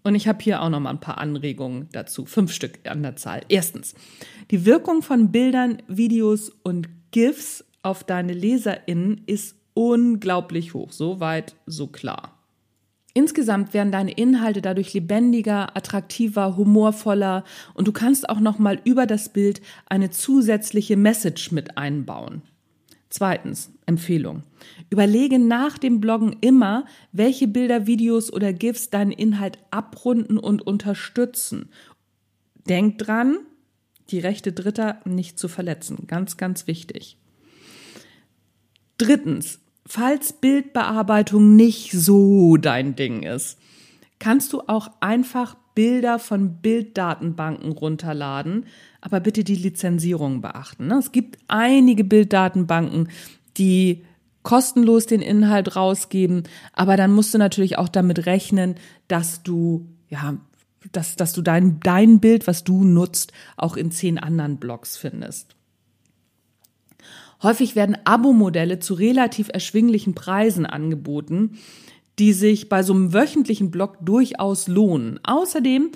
Und 0.03 0.14
ich 0.14 0.29
habe 0.29 0.42
hier 0.42 0.61
auch 0.61 0.68
noch 0.68 0.81
mal 0.81 0.90
ein 0.90 1.01
paar 1.01 1.18
Anregungen 1.18 1.88
dazu, 1.92 2.27
fünf 2.27 2.53
Stück 2.53 2.79
an 2.85 3.03
der 3.03 3.16
Zahl. 3.16 3.40
Erstens, 3.49 3.94
die 4.51 4.66
Wirkung 4.66 5.03
von 5.03 5.33
Bildern, 5.33 5.83
Videos 5.88 6.51
und 6.62 6.88
GIFs 7.11 7.64
auf 7.83 8.05
deine 8.05 8.35
LeserInnen 8.35 9.23
ist 9.27 9.57
unglaublich 9.75 10.75
hoch. 10.75 10.93
So 10.93 11.21
weit, 11.21 11.55
so 11.67 11.89
klar. 11.89 12.39
Insgesamt 13.17 13.75
werden 13.75 13.93
deine 13.93 14.11
Inhalte 14.13 14.61
dadurch 14.61 14.93
lebendiger, 14.93 15.77
attraktiver, 15.77 16.57
humorvoller 16.57 17.45
und 17.75 17.87
du 17.87 17.93
kannst 17.93 18.29
auch 18.29 18.41
noch 18.41 18.59
mal 18.59 18.81
über 18.85 19.07
das 19.07 19.29
Bild 19.29 19.61
eine 19.87 20.11
zusätzliche 20.11 20.97
Message 20.97 21.53
mit 21.53 21.79
einbauen. 21.79 22.43
Zweitens, 23.11 23.71
Empfehlung. 23.87 24.43
Überlege 24.91 25.39
nach 25.39 25.79
dem 25.79 26.01
Bloggen 26.01 26.35
immer, 26.41 26.87
welche 27.13 27.47
Bilder, 27.47 27.87
Videos 27.87 28.33
oder 28.33 28.53
GIFs 28.53 28.91
deinen 28.91 29.13
Inhalt 29.13 29.59
abrunden 29.71 30.37
und 30.37 30.67
unterstützen. 30.67 31.69
Denk 32.69 32.99
dran, 32.99 33.39
die 34.11 34.19
Rechte 34.19 34.53
Dritter 34.53 35.01
nicht 35.05 35.39
zu 35.39 35.47
verletzen. 35.47 36.09
Ganz, 36.09 36.37
ganz 36.37 36.67
wichtig. 36.67 37.17
Drittens, 38.99 39.61
falls 39.87 40.33
Bildbearbeitung 40.33 41.57
nicht 41.57 41.92
so 41.92 42.57
dein 42.57 42.97
Ding 42.97 43.23
ist, 43.23 43.59
kannst 44.18 44.53
du 44.53 44.62
auch 44.66 44.90
einfach 45.01 45.57
Bilder 45.75 46.18
von 46.18 46.57
Bilddatenbanken 46.59 47.73
runterladen, 47.73 48.66
aber 49.01 49.20
bitte 49.20 49.44
die 49.44 49.57
Lizenzierung 49.57 50.40
beachten. 50.40 50.87
Ne? 50.87 50.99
Es 50.99 51.12
gibt 51.12 51.38
einige 51.49 52.05
Bilddatenbanken, 52.05 53.09
die 53.57 54.05
kostenlos 54.42 55.07
den 55.07 55.20
Inhalt 55.20 55.75
rausgeben, 55.75 56.44
aber 56.73 56.97
dann 56.97 57.12
musst 57.12 57.35
du 57.35 57.38
natürlich 57.38 57.79
auch 57.79 57.88
damit 57.88 58.27
rechnen, 58.27 58.77
dass 59.09 59.42
du 59.42 59.88
ja 60.09 60.37
dass, 60.92 61.16
dass 61.16 61.33
du 61.33 61.42
dein, 61.42 61.81
dein 61.81 62.20
Bild, 62.20 62.47
was 62.47 62.62
du 62.62 62.85
nutzt, 62.85 63.33
auch 63.57 63.77
in 63.77 63.90
zehn 63.90 64.18
anderen 64.18 64.59
Blogs 64.59 64.99
findest. 64.99 65.54
Häufig 67.45 67.77
werden 67.77 67.99
Abo-Modelle 68.05 68.81
zu 68.81 68.95
relativ 68.95 69.51
erschwinglichen 69.53 70.15
Preisen 70.15 70.65
angeboten, 70.65 71.59
die 72.19 72.33
sich 72.33 72.71
bei 72.71 72.83
so 72.83 72.95
einem 72.95 73.13
wöchentlichen 73.13 73.71
Blog 73.71 73.99
durchaus 74.01 74.67
lohnen. 74.67 75.21
Außerdem 75.23 75.91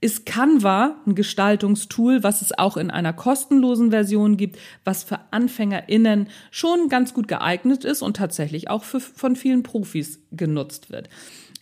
ist 0.00 0.24
Canva 0.24 0.96
ein 1.06 1.14
Gestaltungstool, 1.14 2.22
was 2.22 2.40
es 2.40 2.56
auch 2.58 2.78
in 2.78 2.90
einer 2.90 3.12
kostenlosen 3.12 3.90
Version 3.90 4.38
gibt, 4.38 4.58
was 4.84 5.04
für 5.04 5.20
AnfängerInnen 5.30 6.28
schon 6.50 6.88
ganz 6.88 7.12
gut 7.12 7.28
geeignet 7.28 7.84
ist 7.84 8.00
und 8.00 8.16
tatsächlich 8.16 8.70
auch 8.70 8.84
für, 8.84 9.00
von 9.00 9.36
vielen 9.36 9.62
Profis 9.62 10.20
genutzt 10.32 10.90
wird. 10.90 11.10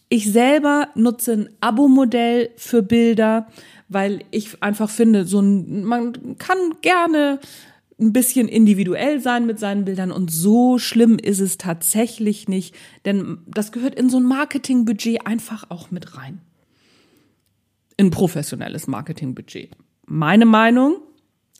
Ich 0.08 0.30
selber 0.30 0.88
nutze 0.94 1.32
ein 1.32 1.48
Abo-Modell 1.60 2.50
für 2.56 2.82
Bilder, 2.82 3.48
weil 3.88 4.24
ich 4.30 4.62
einfach 4.62 4.90
finde, 4.90 5.24
so 5.24 5.40
ein, 5.40 5.84
man 5.84 6.36
kann 6.38 6.58
gerne 6.80 7.40
ein 8.02 8.12
bisschen 8.12 8.48
individuell 8.48 9.20
sein 9.20 9.46
mit 9.46 9.58
seinen 9.58 9.84
Bildern 9.84 10.12
und 10.12 10.30
so 10.30 10.78
schlimm 10.78 11.18
ist 11.18 11.40
es 11.40 11.56
tatsächlich 11.56 12.48
nicht, 12.48 12.74
denn 13.04 13.38
das 13.46 13.72
gehört 13.72 13.94
in 13.94 14.10
so 14.10 14.18
ein 14.18 14.24
Marketingbudget 14.24 15.26
einfach 15.26 15.70
auch 15.70 15.90
mit 15.90 16.16
rein. 16.16 16.40
In 17.96 18.10
professionelles 18.10 18.86
Marketingbudget. 18.86 19.70
Meine 20.06 20.44
Meinung, 20.44 20.96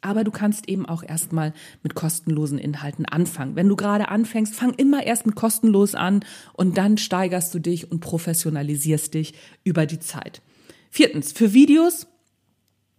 aber 0.02 0.24
du 0.24 0.30
kannst 0.32 0.68
eben 0.68 0.84
auch 0.84 1.02
erstmal 1.02 1.54
mit 1.82 1.94
kostenlosen 1.94 2.58
Inhalten 2.58 3.06
anfangen. 3.06 3.54
Wenn 3.56 3.68
du 3.68 3.76
gerade 3.76 4.08
anfängst, 4.08 4.54
fang 4.54 4.74
immer 4.74 5.06
erst 5.06 5.24
mit 5.24 5.36
kostenlos 5.36 5.94
an 5.94 6.24
und 6.52 6.76
dann 6.76 6.98
steigerst 6.98 7.54
du 7.54 7.60
dich 7.60 7.90
und 7.90 8.00
professionalisierst 8.00 9.14
dich 9.14 9.34
über 9.64 9.86
die 9.86 10.00
Zeit. 10.00 10.42
Viertens, 10.90 11.32
für 11.32 11.54
Videos 11.54 12.08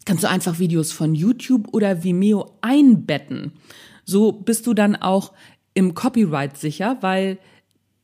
kannst 0.05 0.23
du 0.23 0.29
einfach 0.29 0.59
Videos 0.59 0.91
von 0.91 1.15
YouTube 1.15 1.67
oder 1.73 2.03
Vimeo 2.03 2.57
einbetten. 2.61 3.53
So 4.05 4.31
bist 4.31 4.67
du 4.67 4.73
dann 4.73 4.95
auch 4.95 5.33
im 5.73 5.93
Copyright 5.93 6.57
sicher, 6.57 6.97
weil 7.01 7.37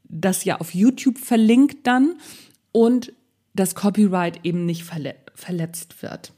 das 0.04 0.44
ja 0.44 0.60
auf 0.60 0.74
YouTube 0.74 1.18
verlinkt 1.18 1.86
dann 1.86 2.16
und 2.72 3.14
das 3.54 3.76
Copyright 3.76 4.40
eben 4.44 4.66
nicht 4.66 4.84
verletzt 4.84 6.02
wird. 6.02 6.34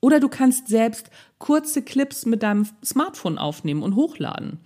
Oder 0.00 0.20
du 0.20 0.28
kannst 0.28 0.68
selbst 0.68 1.10
kurze 1.38 1.82
Clips 1.82 2.24
mit 2.24 2.42
deinem 2.42 2.68
Smartphone 2.84 3.38
aufnehmen 3.38 3.82
und 3.82 3.96
hochladen. 3.96 4.60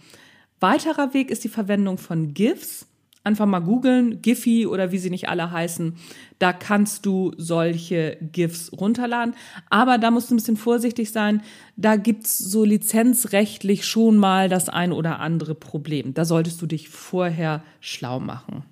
Weiterer 0.60 1.14
Weg 1.14 1.30
ist 1.30 1.44
die 1.44 1.48
Verwendung 1.48 1.98
von 1.98 2.34
GIFs. 2.34 2.86
Einfach 3.24 3.46
mal 3.46 3.60
googeln, 3.60 4.20
Giphy 4.20 4.66
oder 4.66 4.90
wie 4.90 4.98
sie 4.98 5.10
nicht 5.10 5.28
alle 5.28 5.52
heißen. 5.52 5.94
Da 6.40 6.52
kannst 6.52 7.06
du 7.06 7.32
solche 7.36 8.18
GIFs 8.20 8.72
runterladen. 8.72 9.34
Aber 9.70 9.98
da 9.98 10.10
musst 10.10 10.30
du 10.30 10.34
ein 10.34 10.38
bisschen 10.38 10.56
vorsichtig 10.56 11.12
sein. 11.12 11.42
Da 11.76 11.94
gibt's 11.94 12.36
so 12.36 12.64
lizenzrechtlich 12.64 13.86
schon 13.86 14.16
mal 14.16 14.48
das 14.48 14.68
ein 14.68 14.90
oder 14.90 15.20
andere 15.20 15.54
Problem. 15.54 16.14
Da 16.14 16.24
solltest 16.24 16.60
du 16.62 16.66
dich 16.66 16.88
vorher 16.88 17.62
schlau 17.80 18.18
machen. 18.18 18.64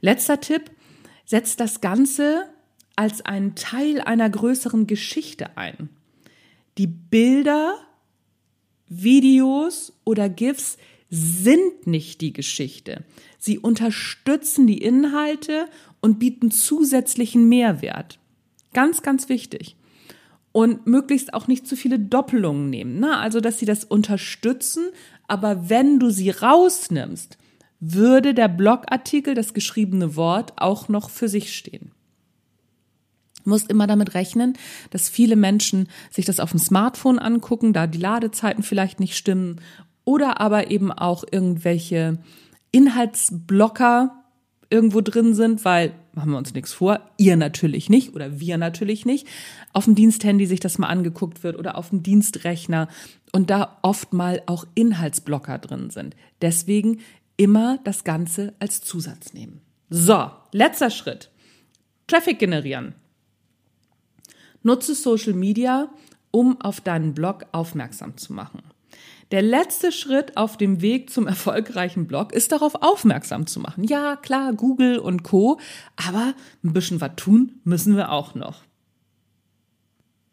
Letzter 0.00 0.40
Tipp. 0.40 0.70
Setz 1.24 1.56
das 1.56 1.80
Ganze 1.80 2.44
als 2.94 3.24
einen 3.24 3.54
Teil 3.54 4.00
einer 4.00 4.28
größeren 4.28 4.86
Geschichte 4.86 5.56
ein. 5.56 5.88
Die 6.78 6.86
Bilder, 6.86 7.78
Videos 8.88 9.94
oder 10.04 10.28
GIFs 10.28 10.76
sind 11.14 11.86
nicht 11.86 12.22
die 12.22 12.32
Geschichte. 12.32 13.04
Sie 13.38 13.58
unterstützen 13.58 14.66
die 14.66 14.78
Inhalte 14.78 15.66
und 16.00 16.18
bieten 16.18 16.50
zusätzlichen 16.50 17.50
Mehrwert. 17.50 18.18
Ganz, 18.72 19.02
ganz 19.02 19.28
wichtig. 19.28 19.76
Und 20.52 20.86
möglichst 20.86 21.34
auch 21.34 21.48
nicht 21.48 21.66
zu 21.66 21.76
viele 21.76 21.98
Doppelungen 21.98 22.70
nehmen. 22.70 22.98
Ne? 22.98 23.18
Also, 23.18 23.40
dass 23.40 23.58
sie 23.58 23.66
das 23.66 23.84
unterstützen, 23.84 24.88
aber 25.28 25.68
wenn 25.68 25.98
du 25.98 26.08
sie 26.08 26.30
rausnimmst, 26.30 27.36
würde 27.78 28.32
der 28.32 28.48
Blogartikel, 28.48 29.34
das 29.34 29.52
geschriebene 29.52 30.16
Wort, 30.16 30.54
auch 30.56 30.88
noch 30.88 31.10
für 31.10 31.28
sich 31.28 31.54
stehen. 31.54 31.90
Du 33.44 33.50
musst 33.50 33.68
immer 33.70 33.86
damit 33.86 34.14
rechnen, 34.14 34.54
dass 34.88 35.10
viele 35.10 35.36
Menschen 35.36 35.88
sich 36.10 36.24
das 36.24 36.40
auf 36.40 36.52
dem 36.52 36.60
Smartphone 36.60 37.18
angucken, 37.18 37.74
da 37.74 37.86
die 37.86 37.98
Ladezeiten 37.98 38.62
vielleicht 38.62 38.98
nicht 38.98 39.16
stimmen 39.16 39.60
oder 40.04 40.40
aber 40.40 40.70
eben 40.70 40.92
auch 40.92 41.24
irgendwelche 41.30 42.18
Inhaltsblocker 42.70 44.22
irgendwo 44.70 45.00
drin 45.00 45.34
sind, 45.34 45.64
weil 45.64 45.92
machen 46.14 46.30
wir 46.30 46.38
uns 46.38 46.54
nichts 46.54 46.72
vor, 46.72 47.00
ihr 47.16 47.36
natürlich 47.36 47.88
nicht 47.88 48.14
oder 48.14 48.38
wir 48.40 48.58
natürlich 48.58 49.06
nicht, 49.06 49.26
auf 49.72 49.84
dem 49.84 49.94
Diensthandy 49.94 50.46
sich 50.46 50.60
das 50.60 50.78
mal 50.78 50.88
angeguckt 50.88 51.42
wird 51.42 51.58
oder 51.58 51.76
auf 51.76 51.90
dem 51.90 52.02
Dienstrechner 52.02 52.88
und 53.32 53.50
da 53.50 53.78
oft 53.82 54.12
mal 54.12 54.42
auch 54.46 54.66
Inhaltsblocker 54.74 55.58
drin 55.58 55.90
sind. 55.90 56.16
Deswegen 56.40 57.00
immer 57.36 57.78
das 57.84 58.04
Ganze 58.04 58.54
als 58.58 58.82
Zusatz 58.82 59.32
nehmen. 59.32 59.62
So, 59.88 60.30
letzter 60.52 60.90
Schritt. 60.90 61.30
Traffic 62.06 62.38
generieren. 62.38 62.94
Nutze 64.62 64.94
Social 64.94 65.32
Media, 65.32 65.88
um 66.30 66.60
auf 66.60 66.80
deinen 66.80 67.14
Blog 67.14 67.46
aufmerksam 67.52 68.16
zu 68.16 68.32
machen. 68.32 68.62
Der 69.32 69.40
letzte 69.40 69.92
Schritt 69.92 70.36
auf 70.36 70.58
dem 70.58 70.82
Weg 70.82 71.08
zum 71.08 71.26
erfolgreichen 71.26 72.06
Blog 72.06 72.32
ist 72.32 72.52
darauf 72.52 72.74
aufmerksam 72.82 73.46
zu 73.46 73.60
machen. 73.60 73.82
Ja, 73.82 74.16
klar, 74.16 74.52
Google 74.52 74.98
und 74.98 75.22
Co. 75.22 75.58
Aber 75.96 76.34
ein 76.62 76.74
bisschen 76.74 77.00
was 77.00 77.12
tun 77.16 77.52
müssen 77.64 77.96
wir 77.96 78.12
auch 78.12 78.34
noch. 78.34 78.62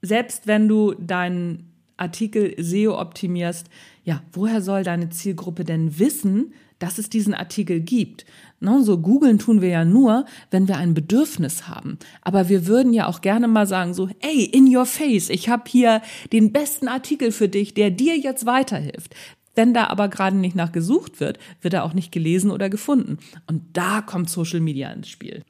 Selbst 0.02 0.48
wenn 0.48 0.68
du 0.68 0.94
deinen 0.96 1.72
Artikel 1.96 2.54
SEO 2.62 3.00
optimierst, 3.00 3.68
ja, 4.04 4.22
woher 4.34 4.62
soll 4.62 4.84
deine 4.84 5.10
Zielgruppe 5.10 5.64
denn 5.64 5.98
wissen, 5.98 6.54
dass 6.80 6.98
es 6.98 7.10
diesen 7.10 7.34
Artikel 7.34 7.80
gibt. 7.82 8.26
Ne, 8.62 8.84
so 8.84 8.98
googeln 8.98 9.40
tun 9.40 9.62
wir 9.62 9.70
ja 9.70 9.86
nur, 9.86 10.26
wenn 10.52 10.68
wir 10.68 10.78
ein 10.78 10.94
Bedürfnis 10.94 11.68
haben. 11.68 12.00
Aber 12.22 12.50
wir 12.50 12.68
würden 12.68 12.94
ja 12.94 13.08
auch 13.08 13.22
gerne 13.22 13.48
mal 13.48 13.68
sagen 13.68 13.94
so, 13.94 14.10
ey, 14.20 14.44
in 14.44 14.76
your 14.76 14.86
face, 14.86 15.30
ich 15.30 15.50
habe 15.50 15.64
hier 15.68 16.02
den 16.34 16.52
besten 16.52 16.88
Artikel 16.88 17.32
für 17.32 17.48
dich, 17.48 17.74
der 17.74 17.92
dir 17.92 18.18
jetzt 18.18 18.46
weiterhilft. 18.46 19.16
Wenn 19.56 19.74
da 19.74 19.88
aber 19.88 20.08
gerade 20.08 20.38
nicht 20.38 20.56
nachgesucht 20.56 21.20
wird, 21.20 21.38
wird 21.62 21.74
er 21.74 21.84
auch 21.84 21.94
nicht 21.94 22.12
gelesen 22.12 22.52
oder 22.52 22.70
gefunden. 22.70 23.18
Und 23.48 23.62
da 23.74 24.02
kommt 24.02 24.30
Social 24.30 24.62
Media 24.62 24.92
ins 24.92 25.10
Spiel. 25.10 25.44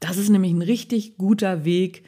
Das 0.00 0.18
ist 0.18 0.28
nämlich 0.28 0.52
ein 0.52 0.62
richtig 0.62 1.16
guter 1.16 1.64
Weg, 1.64 2.04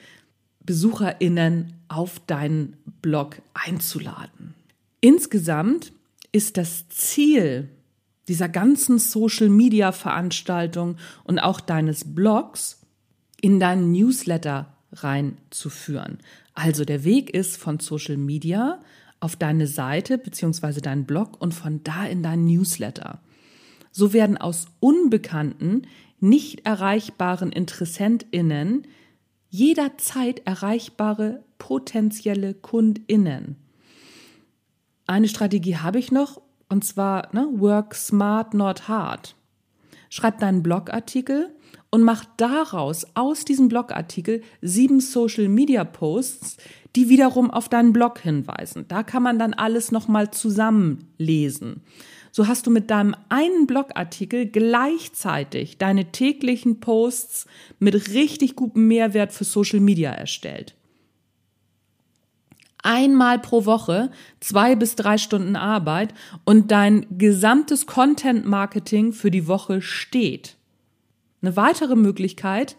BesucherInnen 0.64 1.72
auf 1.88 2.20
deinen 2.26 2.76
Blog 3.00 3.40
einzuladen. 3.54 4.54
Insgesamt 5.00 5.92
ist 6.32 6.56
das 6.56 6.88
Ziel 6.88 7.68
dieser 8.28 8.48
ganzen 8.48 8.98
Social-Media-Veranstaltung 8.98 10.96
und 11.24 11.38
auch 11.38 11.60
deines 11.60 12.14
Blogs 12.14 12.80
in 13.40 13.60
deinen 13.60 13.92
Newsletter 13.92 14.74
reinzuführen. 14.92 16.18
Also 16.54 16.84
der 16.84 17.04
Weg 17.04 17.30
ist 17.30 17.56
von 17.56 17.80
Social 17.80 18.16
Media 18.16 18.80
auf 19.20 19.36
deine 19.36 19.66
Seite 19.66 20.18
beziehungsweise 20.18 20.80
deinen 20.80 21.04
Blog 21.04 21.40
und 21.40 21.54
von 21.54 21.82
da 21.84 22.06
in 22.06 22.22
deinen 22.22 22.46
Newsletter. 22.46 23.20
So 23.90 24.12
werden 24.12 24.36
aus 24.36 24.66
unbekannten, 24.80 25.86
nicht 26.20 26.66
erreichbaren 26.66 27.52
InteressentInnen 27.52 28.86
jederzeit 29.48 30.42
erreichbare 30.46 31.44
potenzielle 31.58 32.54
KundInnen. 32.54 33.56
eine 35.06 35.28
Strategie 35.28 35.76
habe 35.76 35.98
ich 35.98 36.10
noch, 36.10 36.42
und 36.68 36.84
zwar 36.84 37.34
ne, 37.34 37.48
Work 37.52 37.94
Smart, 37.94 38.54
Not 38.54 38.88
Hard. 38.88 39.34
Schreib 40.08 40.38
deinen 40.38 40.62
Blogartikel 40.62 41.54
und 41.90 42.02
mach 42.02 42.24
daraus, 42.36 43.06
aus 43.14 43.44
diesem 43.44 43.68
Blogartikel, 43.68 44.42
sieben 44.60 45.00
Social 45.00 45.48
Media 45.48 45.84
Posts, 45.84 46.56
die 46.94 47.08
wiederum 47.08 47.50
auf 47.50 47.68
deinen 47.68 47.92
Blog 47.92 48.18
hinweisen. 48.18 48.86
Da 48.88 49.02
kann 49.02 49.22
man 49.22 49.38
dann 49.38 49.54
alles 49.54 49.92
nochmal 49.92 50.30
zusammenlesen. 50.30 51.82
So 52.32 52.48
hast 52.48 52.66
du 52.66 52.70
mit 52.70 52.90
deinem 52.90 53.14
einen 53.28 53.66
Blogartikel 53.66 54.46
gleichzeitig 54.46 55.78
deine 55.78 56.12
täglichen 56.12 56.80
Posts 56.80 57.46
mit 57.78 58.12
richtig 58.12 58.56
gutem 58.56 58.88
Mehrwert 58.88 59.32
für 59.32 59.44
Social 59.44 59.80
Media 59.80 60.10
erstellt 60.10 60.76
einmal 62.86 63.40
pro 63.40 63.66
Woche 63.66 64.10
zwei 64.40 64.76
bis 64.76 64.94
drei 64.94 65.18
Stunden 65.18 65.56
Arbeit 65.56 66.14
und 66.44 66.70
dein 66.70 67.04
gesamtes 67.18 67.86
Content-Marketing 67.86 69.12
für 69.12 69.30
die 69.30 69.48
Woche 69.48 69.82
steht. 69.82 70.56
Eine 71.42 71.56
weitere 71.56 71.96
Möglichkeit 71.96 72.76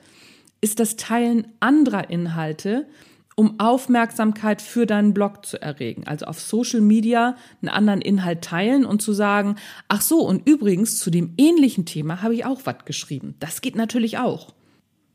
ist 0.61 0.79
das 0.79 0.95
Teilen 0.95 1.47
anderer 1.59 2.09
Inhalte, 2.09 2.87
um 3.35 3.59
Aufmerksamkeit 3.59 4.63
für 4.63 4.87
deinen 4.87 5.13
Blog 5.13 5.45
zu 5.45 5.61
erregen. 5.61 6.07
Also 6.07 6.25
auf 6.25 6.39
Social 6.39 6.81
Media 6.81 7.35
einen 7.61 7.69
anderen 7.69 8.01
Inhalt 8.01 8.41
teilen 8.41 8.83
und 8.85 9.01
zu 9.01 9.13
sagen, 9.13 9.57
ach 9.89 10.01
so, 10.01 10.21
und 10.21 10.47
übrigens 10.47 10.99
zu 10.99 11.11
dem 11.11 11.33
ähnlichen 11.37 11.85
Thema 11.85 12.23
habe 12.23 12.33
ich 12.33 12.45
auch 12.45 12.61
was 12.63 12.85
geschrieben. 12.85 13.35
Das 13.39 13.61
geht 13.61 13.75
natürlich 13.75 14.17
auch. 14.17 14.53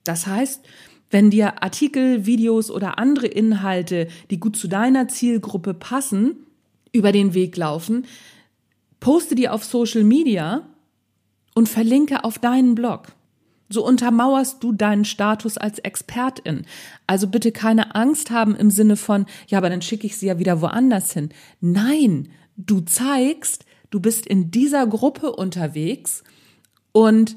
Das 0.05 0.27
heißt, 0.27 0.65
wenn 1.13 1.31
dir 1.31 1.63
Artikel, 1.63 2.27
Videos 2.27 2.71
oder 2.71 2.99
andere 2.99 3.27
Inhalte, 3.27 4.09
die 4.31 4.41
gut 4.41 4.57
zu 4.57 4.67
deiner 4.67 5.09
Zielgruppe 5.09 5.75
passen, 5.75 6.47
über 6.91 7.13
den 7.13 7.35
Weg 7.35 7.57
laufen, 7.57 8.07
poste 8.99 9.35
die 9.35 9.49
auf 9.49 9.63
Social 9.65 10.05
Media 10.05 10.67
und 11.55 11.69
verlinke 11.69 12.25
auf 12.25 12.39
deinen 12.39 12.75
Blog. 12.75 13.09
So 13.69 13.87
untermauerst 13.87 14.63
du 14.63 14.73
deinen 14.73 15.05
Status 15.05 15.57
als 15.57 15.79
Expertin. 15.79 16.67
Also 17.07 17.27
bitte 17.27 17.53
keine 17.53 17.95
Angst 17.95 18.31
haben 18.31 18.55
im 18.55 18.71
Sinne 18.71 18.97
von, 18.97 19.27
ja, 19.49 19.59
aber 19.59 19.71
dann 19.71 19.83
schicke 19.83 20.07
ich 20.07 20.17
sie 20.17 20.27
ja 20.27 20.39
wieder 20.39 20.61
woanders 20.61 21.13
hin. 21.13 21.31
Nein, 21.61 22.29
du 22.57 22.81
zeigst, 22.81 23.65
du 23.91 24.01
bist 24.01 24.27
in 24.27 24.51
dieser 24.51 24.87
Gruppe 24.87 25.33
unterwegs 25.33 26.23
und 26.93 27.37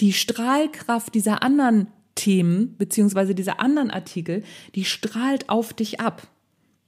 die 0.00 0.12
Strahlkraft 0.12 1.14
dieser 1.14 1.42
anderen 1.42 1.88
Themen 2.18 2.76
beziehungsweise 2.76 3.34
diese 3.34 3.60
anderen 3.60 3.90
Artikel, 3.90 4.42
die 4.74 4.84
strahlt 4.84 5.48
auf 5.48 5.72
dich 5.72 6.00
ab. 6.00 6.26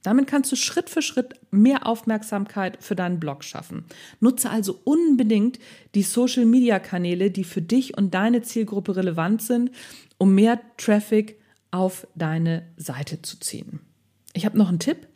Damit 0.03 0.27
kannst 0.27 0.51
du 0.51 0.55
Schritt 0.55 0.89
für 0.89 1.01
Schritt 1.01 1.35
mehr 1.51 1.85
Aufmerksamkeit 1.87 2.83
für 2.83 2.95
deinen 2.95 3.19
Blog 3.19 3.43
schaffen. 3.43 3.85
Nutze 4.19 4.49
also 4.49 4.79
unbedingt 4.83 5.59
die 5.95 6.03
Social-Media-Kanäle, 6.03 7.31
die 7.31 7.43
für 7.43 7.61
dich 7.61 7.97
und 7.97 8.13
deine 8.13 8.41
Zielgruppe 8.41 8.95
relevant 8.95 9.41
sind, 9.41 9.71
um 10.17 10.35
mehr 10.35 10.59
Traffic 10.77 11.39
auf 11.69 12.07
deine 12.15 12.63
Seite 12.77 13.21
zu 13.21 13.39
ziehen. 13.39 13.79
Ich 14.33 14.45
habe 14.45 14.57
noch 14.57 14.69
einen 14.69 14.79
Tipp. 14.79 15.07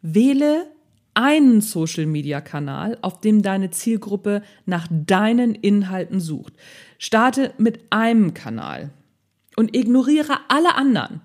Wähle 0.00 0.66
einen 1.14 1.60
Social-Media-Kanal, 1.60 2.96
auf 3.02 3.20
dem 3.20 3.42
deine 3.42 3.70
Zielgruppe 3.70 4.42
nach 4.64 4.86
deinen 4.88 5.54
Inhalten 5.56 6.20
sucht. 6.20 6.54
Starte 6.98 7.52
mit 7.58 7.80
einem 7.90 8.34
Kanal 8.34 8.92
und 9.58 9.74
ignoriere 9.74 10.38
alle 10.46 10.76
anderen. 10.76 11.20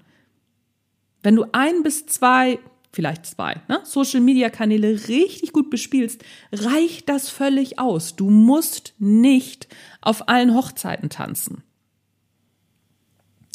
Wenn 1.22 1.36
du 1.36 1.46
ein 1.52 1.84
bis 1.84 2.08
zwei, 2.08 2.58
vielleicht 2.92 3.28
zwei, 3.28 3.62
ne, 3.68 3.82
Social-Media-Kanäle 3.84 5.08
richtig 5.08 5.54
gut 5.54 5.70
bespielst, 5.70 6.24
reicht 6.52 7.10
das 7.10 7.30
völlig 7.30 7.78
aus. 7.78 8.16
Du 8.16 8.32
musst 8.32 8.96
nicht 8.98 9.68
auf 10.02 10.30
allen 10.30 10.56
Hochzeiten 10.56 11.10
tanzen. 11.10 11.62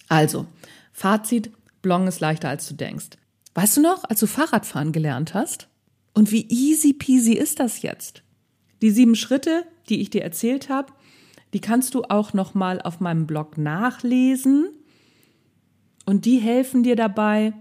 Also, 0.09 0.47
Fazit, 0.93 1.51
Blong 1.83 2.07
ist 2.07 2.21
leichter 2.21 2.49
als 2.49 2.69
du 2.69 2.75
denkst. 2.75 3.11
Weißt 3.55 3.79
du 3.79 3.81
noch, 3.81 4.05
als 4.05 4.21
du 4.21 4.29
Fahrradfahren 4.29 4.93
gelernt 4.93 5.35
hast? 5.35 5.67
Und 6.15 6.31
wie 6.31 6.47
easy 6.49 6.93
peasy 6.93 7.33
ist 7.33 7.59
das 7.59 7.83
jetzt? 7.83 8.23
Die 8.81 8.93
sieben 8.93 9.17
Schritte, 9.17 9.65
die 9.89 10.01
ich 10.01 10.11
dir 10.11 10.23
erzählt 10.23 10.69
habe, 10.69 10.93
die 11.53 11.61
kannst 11.61 11.95
du 11.95 12.05
auch 12.05 12.33
noch 12.33 12.55
mal 12.55 12.81
auf 12.81 13.01
meinem 13.01 13.27
Blog 13.27 13.59
nachlesen 13.59 14.69
und 16.05 16.25
die 16.25 16.39
helfen 16.39 16.83
dir 16.83 16.97
dabei, 16.97 17.53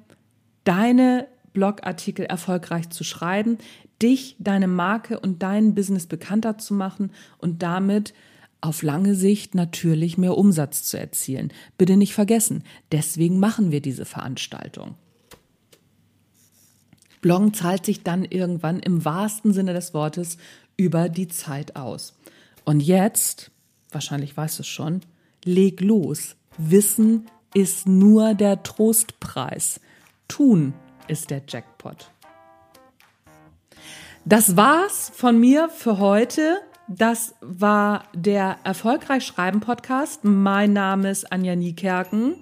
deine 0.63 1.27
Blogartikel 1.53 2.25
erfolgreich 2.25 2.89
zu 2.89 3.03
schreiben, 3.03 3.57
dich, 4.01 4.35
deine 4.39 4.67
Marke 4.67 5.19
und 5.19 5.41
dein 5.41 5.73
Business 5.73 6.05
bekannter 6.07 6.57
zu 6.57 6.73
machen 6.73 7.11
und 7.39 7.63
damit 7.63 8.13
auf 8.61 8.83
lange 8.83 9.15
Sicht 9.15 9.55
natürlich 9.55 10.17
mehr 10.17 10.37
Umsatz 10.37 10.83
zu 10.83 10.99
erzielen. 10.99 11.51
Bitte 11.77 11.97
nicht 11.97 12.13
vergessen, 12.13 12.63
deswegen 12.91 13.39
machen 13.39 13.71
wir 13.71 13.81
diese 13.81 14.05
Veranstaltung. 14.05 14.95
Bloggen 17.21 17.53
zahlt 17.53 17.85
sich 17.85 18.03
dann 18.03 18.23
irgendwann 18.23 18.79
im 18.79 19.03
wahrsten 19.03 19.53
Sinne 19.53 19.73
des 19.73 19.93
Wortes 19.93 20.37
über 20.75 21.09
die 21.09 21.27
Zeit 21.27 21.75
aus. 21.75 22.13
Und 22.63 22.81
jetzt 22.81 23.51
wahrscheinlich 23.97 24.37
weißt 24.37 24.59
du 24.59 24.61
es 24.61 24.67
schon, 24.67 25.01
leg 25.43 25.81
los. 25.81 26.35
Wissen 26.59 27.25
ist 27.55 27.87
nur 27.87 28.35
der 28.35 28.61
Trostpreis. 28.61 29.79
Tun 30.27 30.75
ist 31.07 31.31
der 31.31 31.41
Jackpot. 31.47 32.11
Das 34.23 34.55
war's 34.55 35.11
von 35.15 35.39
mir 35.39 35.69
für 35.69 35.97
heute. 35.97 36.59
Das 36.87 37.33
war 37.41 38.03
der 38.13 38.57
Erfolgreich 38.63 39.25
Schreiben 39.25 39.61
Podcast. 39.61 40.23
Mein 40.23 40.73
Name 40.73 41.09
ist 41.09 41.31
Anja 41.31 41.55
Niekerken. 41.55 42.35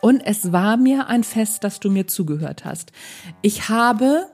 Und 0.00 0.22
es 0.26 0.50
war 0.50 0.76
mir 0.76 1.06
ein 1.06 1.22
Fest, 1.22 1.62
dass 1.62 1.78
du 1.78 1.88
mir 1.88 2.08
zugehört 2.08 2.64
hast. 2.64 2.90
Ich 3.42 3.68
habe 3.68 4.26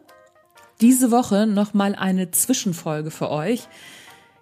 diese 0.81 1.11
Woche 1.11 1.47
nochmal 1.47 1.95
eine 1.95 2.31
Zwischenfolge 2.31 3.11
für 3.11 3.31
euch. 3.31 3.69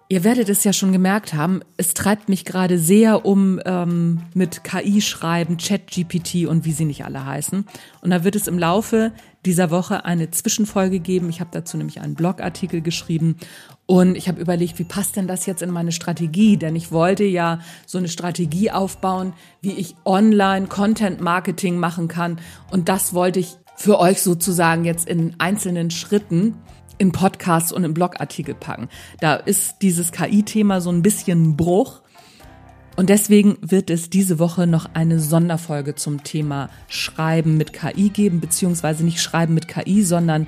Ihr 0.07 0.23
werdet 0.23 0.49
es 0.49 0.63
ja 0.63 0.71
schon 0.71 0.91
gemerkt 0.91 1.33
haben, 1.33 1.61
es 1.77 1.95
treibt 1.95 2.29
mich 2.29 2.45
gerade 2.45 2.77
sehr 2.77 3.25
um 3.25 3.59
ähm, 3.65 4.21
mit 4.35 4.63
KI 4.63 5.01
schreiben, 5.01 5.57
Chat-GPT 5.57 6.45
und 6.47 6.63
wie 6.63 6.73
sie 6.73 6.85
nicht 6.85 7.05
alle 7.05 7.25
heißen. 7.25 7.65
Und 8.01 8.09
da 8.11 8.23
wird 8.23 8.35
es 8.35 8.47
im 8.47 8.59
Laufe 8.59 9.13
dieser 9.47 9.71
Woche 9.71 10.05
eine 10.05 10.29
Zwischenfolge 10.29 10.99
geben. 10.99 11.29
Ich 11.29 11.39
habe 11.39 11.49
dazu 11.51 11.75
nämlich 11.77 12.01
einen 12.01 12.13
Blogartikel 12.13 12.81
geschrieben 12.81 13.37
und 13.87 14.15
ich 14.15 14.27
habe 14.27 14.39
überlegt, 14.39 14.77
wie 14.77 14.83
passt 14.83 15.15
denn 15.15 15.27
das 15.27 15.47
jetzt 15.47 15.63
in 15.63 15.71
meine 15.71 15.91
Strategie? 15.91 16.57
Denn 16.57 16.75
ich 16.75 16.91
wollte 16.91 17.23
ja 17.23 17.59
so 17.87 17.97
eine 17.97 18.07
Strategie 18.07 18.69
aufbauen, 18.69 19.33
wie 19.61 19.73
ich 19.73 19.95
online 20.05 20.67
Content 20.67 21.19
Marketing 21.19 21.77
machen 21.77 22.07
kann. 22.07 22.39
Und 22.69 22.89
das 22.89 23.15
wollte 23.15 23.39
ich 23.39 23.57
für 23.75 23.99
euch 23.99 24.21
sozusagen 24.21 24.85
jetzt 24.85 25.07
in 25.09 25.35
einzelnen 25.39 25.89
Schritten 25.89 26.55
in 26.97 27.11
Podcasts 27.11 27.71
und 27.71 27.83
in 27.83 27.93
Blogartikel 27.93 28.55
packen. 28.55 28.89
Da 29.19 29.35
ist 29.35 29.81
dieses 29.81 30.11
KI-Thema 30.11 30.81
so 30.81 30.91
ein 30.91 31.01
bisschen 31.01 31.55
Bruch. 31.55 32.01
Und 32.95 33.09
deswegen 33.09 33.57
wird 33.61 33.89
es 33.89 34.09
diese 34.09 34.39
Woche 34.39 34.67
noch 34.67 34.89
eine 34.93 35.19
Sonderfolge 35.19 35.95
zum 35.95 36.23
Thema 36.23 36.69
Schreiben 36.87 37.57
mit 37.57 37.73
KI 37.73 38.09
geben, 38.09 38.39
beziehungsweise 38.39 39.03
nicht 39.03 39.21
Schreiben 39.21 39.53
mit 39.53 39.67
KI, 39.67 40.03
sondern 40.03 40.47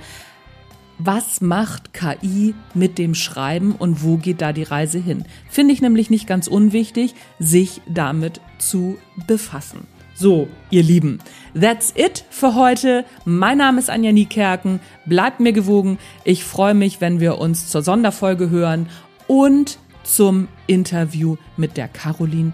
was 0.98 1.42
macht 1.42 1.94
KI 1.94 2.56
mit 2.74 2.98
dem 2.98 3.14
Schreiben 3.14 3.74
und 3.74 4.04
wo 4.04 4.18
geht 4.18 4.42
da 4.42 4.54
die 4.54 4.64
Reise 4.64 4.98
hin? 4.98 5.26
Finde 5.50 5.74
ich 5.74 5.82
nämlich 5.82 6.10
nicht 6.10 6.26
ganz 6.26 6.48
unwichtig, 6.48 7.14
sich 7.38 7.82
damit 7.88 8.42
zu 8.58 8.98
befassen. 9.28 9.86
So, 10.20 10.48
ihr 10.72 10.82
Lieben, 10.82 11.20
that's 11.54 11.94
it 11.96 12.26
für 12.32 12.56
heute. 12.56 13.06
Mein 13.24 13.60
Name 13.60 13.78
ist 13.78 13.88
Anja 13.88 14.12
Niekerken. 14.12 14.80
Bleibt 15.06 15.40
mir 15.40 15.54
gewogen. 15.54 16.00
Ich 16.24 16.44
freue 16.44 16.74
mich, 16.74 17.02
wenn 17.02 17.20
wir 17.20 17.38
uns 17.38 17.70
zur 17.70 17.84
Sonderfolge 17.84 18.50
hören 18.50 18.90
und 19.28 19.78
zum 20.04 20.48
Interview 20.66 21.38
mit 21.56 21.78
der 21.78 21.88
Caroline 21.88 22.54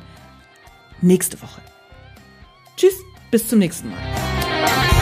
nächste 1.00 1.42
Woche. 1.42 1.62
Tschüss, 2.76 2.96
bis 3.32 3.48
zum 3.48 3.60
nächsten 3.60 3.92
Mal. 3.92 4.93